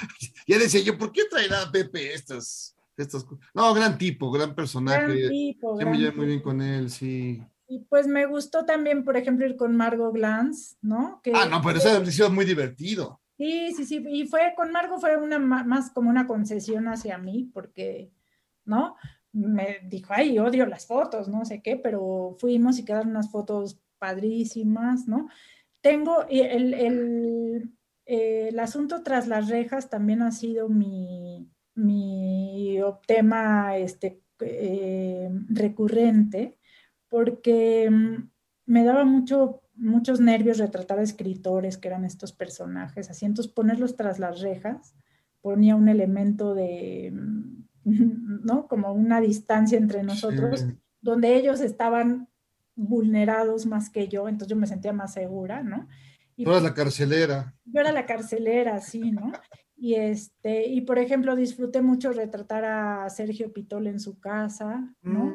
[0.46, 3.46] Ya decía yo, ¿por qué traerá a Pepe estas, estas cosas?
[3.54, 5.20] No, gran tipo, gran personaje.
[5.20, 7.42] Gran tipo, Yo me muy bien con él, sí.
[7.68, 11.20] Y pues me gustó también, por ejemplo, ir con Margot Glantz, ¿no?
[11.22, 13.20] Que, Ah, no, pero eso ha sido muy divertido.
[13.36, 14.04] Sí, sí, sí.
[14.08, 18.12] Y fue con Margot fue una más como una concesión hacia mí, porque,
[18.64, 18.96] ¿no?
[19.36, 23.80] Me dijo, ay, odio las fotos, no sé qué, pero fuimos y quedaron unas fotos
[23.98, 25.28] padrísimas, ¿no?
[25.82, 27.70] Tengo el, el,
[28.06, 36.58] el asunto tras las rejas también ha sido mi, mi tema este, eh, recurrente,
[37.08, 38.30] porque mm,
[38.66, 43.96] me daba mucho, muchos nervios retratar a escritores que eran estos personajes, así, entonces ponerlos
[43.96, 44.94] tras las rejas
[45.40, 47.65] ponía un elemento de, mm,
[48.44, 48.66] ¿no?
[48.68, 50.76] Como una distancia entre nosotros, Sí.
[51.00, 52.28] donde ellos estaban
[52.74, 55.88] vulnerados más que yo, entonces yo me sentía más segura, ¿no?
[56.36, 57.54] Y Toda la carcelera.
[57.64, 59.32] yo era la carcelera, sí, ¿no?
[59.78, 65.24] Y este, y por ejemplo, disfruté mucho retratar a Sergio Pitol en su casa, ¿no?
[65.24, 65.34] Mm.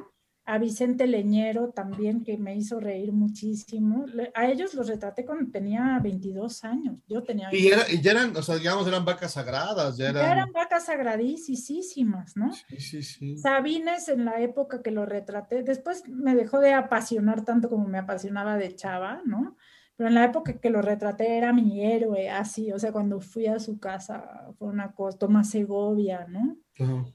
[0.54, 4.06] A Vicente Leñero también, que me hizo reír muchísimo.
[4.34, 7.00] A ellos los retraté cuando tenía 22 años.
[7.08, 10.06] Yo tenía Y, 22 era, y ya eran, o sea, digamos, eran vacas sagradas, ya
[10.12, 10.32] Ya eran.
[10.32, 12.52] eran vacas sagradísimas, ¿no?
[12.54, 13.38] Sí, sí, sí.
[13.38, 18.00] Sabines en la época que lo retraté, después me dejó de apasionar tanto como me
[18.00, 19.56] apasionaba de Chava, ¿no?
[19.96, 23.46] Pero en la época que lo retraté era mi héroe, así, o sea, cuando fui
[23.48, 26.58] a su casa fue una cosa, Tomás Segovia, ¿no?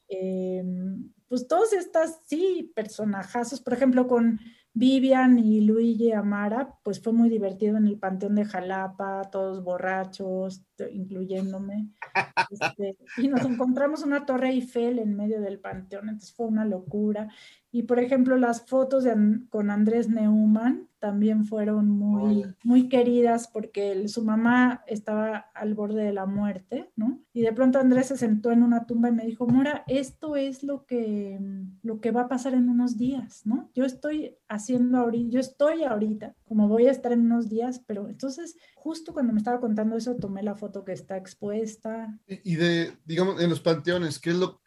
[0.09, 0.63] Eh,
[1.29, 4.41] pues todos estas, sí, personajazos, por ejemplo, con
[4.79, 10.63] Vivian y Luigi Amara, pues fue muy divertido en el Panteón de Jalapa, todos borrachos,
[10.93, 11.89] incluyéndome.
[12.51, 17.29] Este, y nos encontramos una torre Eiffel en medio del panteón, entonces fue una locura.
[17.73, 19.15] Y por ejemplo, las fotos de
[19.51, 26.03] con Andrés Neumann también fueron muy, muy queridas porque el- su mamá estaba al borde
[26.03, 27.21] de la muerte, ¿no?
[27.35, 30.63] Y de pronto Andrés se sentó en una tumba y me dijo, Mora, esto es
[30.65, 31.39] lo que,
[31.83, 33.71] lo que va a pasar en unos días, ¿no?
[33.75, 38.09] Yo estoy haciendo ahorita, yo estoy ahorita, como voy a estar en unos días, pero
[38.09, 42.19] entonces justo cuando me estaba contando eso, tomé la foto que está expuesta.
[42.27, 44.61] Y de, digamos, en los panteones, ¿qué es lo,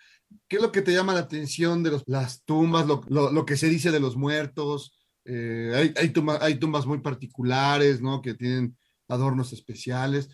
[0.48, 3.46] qué es lo que te llama la atención de los, las tumbas, lo, lo- lo
[3.46, 4.96] que se dice de los muertos?
[5.26, 8.22] Eh, hay, hay, tumba- hay tumbas muy particulares, ¿no?
[8.22, 8.76] Que tienen
[9.08, 10.30] adornos especiales.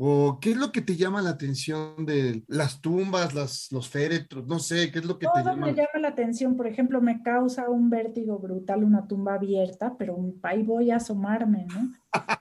[0.00, 4.46] ¿O qué es lo que te llama la atención de las tumbas, las, los féretros?
[4.46, 5.66] No sé, ¿qué es lo que te Todo llama?
[5.66, 10.16] me llama la atención, por ejemplo, me causa un vértigo brutal una tumba abierta, pero
[10.44, 11.90] ahí voy a asomarme, ¿no?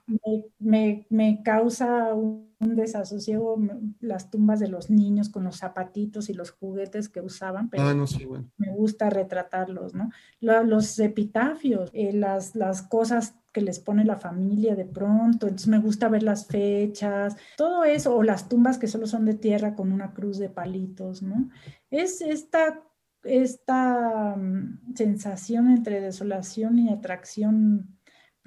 [0.07, 3.59] Me, me- me causa un, un desasosiego
[3.99, 7.93] las tumbas de los niños con los zapatitos y los juguetes que usaban, pero Ah,
[7.93, 8.49] no sé, bueno.
[8.57, 10.09] me gusta retratarlos, ¿no?
[10.39, 15.67] Lo- los epitafios, eh, las, las cosas que les pone la familia de pronto, entonces
[15.67, 19.75] me gusta ver las fechas, todo eso, o las tumbas que solo son de tierra
[19.75, 21.49] con una cruz de palitos, ¿no?
[21.91, 22.81] Es esta,
[23.23, 27.96] esta mm, sensación entre desolación y atracción,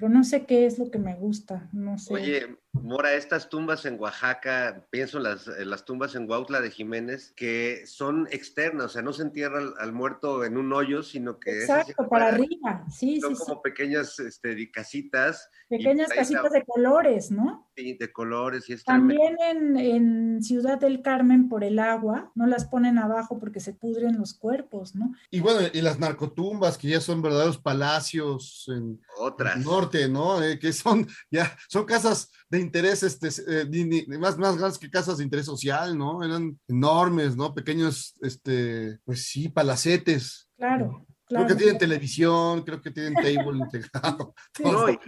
[0.01, 2.15] pero no sé qué es lo que me gusta, no sé.
[2.15, 6.71] Oye, Mora, estas tumbas en Oaxaca, pienso en las, en las tumbas en Huautla de
[6.71, 11.03] Jiménez, que son externas, o sea, no se entierra al, al muerto en un hoyo,
[11.03, 15.49] sino que Exacto, para arriba, sí, son sí, como pequeñas este, casitas.
[15.69, 17.67] Pequeñas ahí casitas está- de colores, ¿no?
[17.75, 18.83] sí, de colores y es.
[18.83, 23.73] También en, en Ciudad del Carmen por el agua, no las ponen abajo porque se
[23.73, 25.13] pudren los cuerpos, ¿no?
[25.29, 29.57] Y bueno, y las narcotumbas, que ya son verdaderos palacios en Otras.
[29.57, 30.41] el norte, ¿no?
[30.41, 34.77] Eh, que son ya, son casas de interés, este, eh, ni- ni- más, más grandes
[34.79, 36.23] que casas de interés social, ¿no?
[36.23, 37.53] Eran enormes, ¿no?
[37.53, 40.47] Pequeños, este, pues sí, palacetes.
[40.57, 41.47] Claro, Creo claro.
[41.47, 44.33] que tienen televisión, creo que tienen table integrado.
[44.63, 44.99] No, y,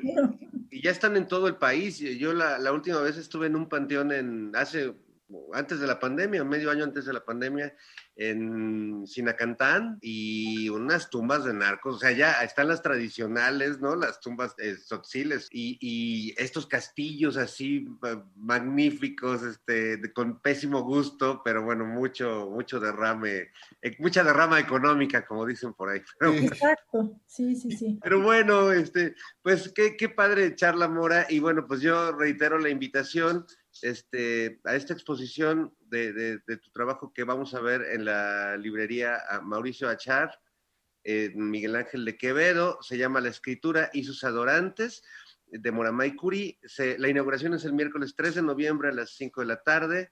[0.71, 1.97] y ya están en todo el país.
[1.99, 4.95] Yo la, la última vez estuve en un panteón en hace
[5.53, 7.73] antes de la pandemia, medio año antes de la pandemia,
[8.15, 11.95] en Sinacantán y unas tumbas de narcos.
[11.95, 13.95] O sea, ya están las tradicionales, ¿no?
[13.95, 14.75] Las tumbas eh,
[15.51, 17.87] y, y estos castillos así
[18.35, 23.49] magníficos, este, de- con pésimo gusto, pero bueno, mucho, mucho derrame,
[23.81, 26.01] eh, mucha derrama económica, como dicen por ahí.
[26.19, 27.99] Pero, Exacto, sí, sí, sí.
[28.03, 31.25] pero bueno, este, pues qué, qué padre charla, Mora.
[31.29, 33.45] Y bueno, pues yo reitero la invitación
[33.81, 38.55] este, a esta exposición de, de- de tu trabajo que vamos a ver en la
[38.57, 40.39] librería a Mauricio Achar,
[41.03, 42.77] en Miguel Ángel de Quevedo.
[42.81, 45.03] Se llama La escritura y sus adorantes
[45.47, 46.59] de Moramay Curi.
[46.63, 50.11] Se- la inauguración es el miércoles 3 de noviembre a las 5 de la tarde,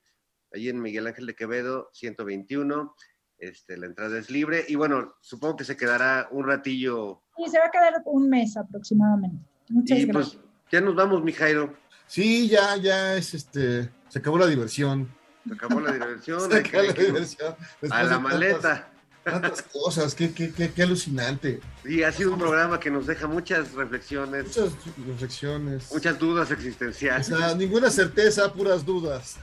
[0.53, 2.95] allí en Miguel Ángel de Quevedo, 121.
[3.37, 7.57] Este, la entrada es libre y bueno, supongo que se quedará un ratillo Y se
[7.57, 9.43] va a quedar un mes aproximadamente.
[9.69, 10.35] Muchas y gracias.
[10.35, 11.75] pues Ya nos vamos, mi Jairo.
[12.11, 13.89] Sí, ya, ya es este.
[14.09, 15.09] Se acabó la diversión.
[15.47, 16.41] Se acabó la diversión.
[16.51, 17.55] Se acabó la diversión.
[17.79, 18.90] Después a la maleta.
[19.23, 21.59] Tantas cosas, qué, qué, qué, qué alucinante.
[21.85, 24.71] Y ha sido un programa que nos deja muchas reflexiones, Muchas
[25.07, 25.91] reflexiones.
[25.91, 27.27] muchas dudas O existenciales.
[27.27, 29.37] sea, ninguna certeza, puras dudas.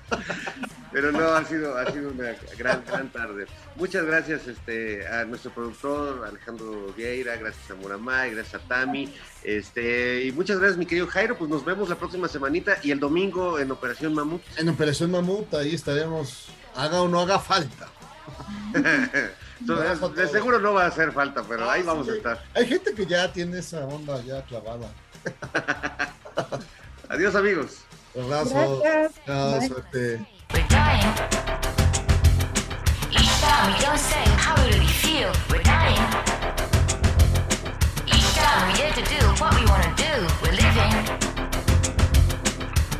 [0.90, 3.46] Pero no, ha sido, ha sido una gran, gran tarde.
[3.76, 9.14] Muchas gracias este, a nuestro productor Alejandro Vieira, gracias a Muramay, gracias a Tami,
[9.44, 12.98] este, y muchas gracias mi querido Jairo, pues nos vemos la próxima semanita y el
[12.98, 14.42] domingo en Operación Mamut.
[14.56, 17.88] En Operación Mamut, ahí estaremos, haga o no haga falta.
[19.60, 22.12] Entonces, no de seguro no va a hacer falta, pero ah, ahí vamos sí.
[22.12, 22.44] a estar.
[22.54, 24.88] Hay gente que ya tiene esa onda ya clavada.
[27.08, 27.78] Adiós, amigos.
[28.18, 28.82] Abrazo.
[29.26, 30.26] Chao, suerte.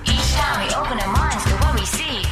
[0.07, 2.28] Each time we open our minds to what we see.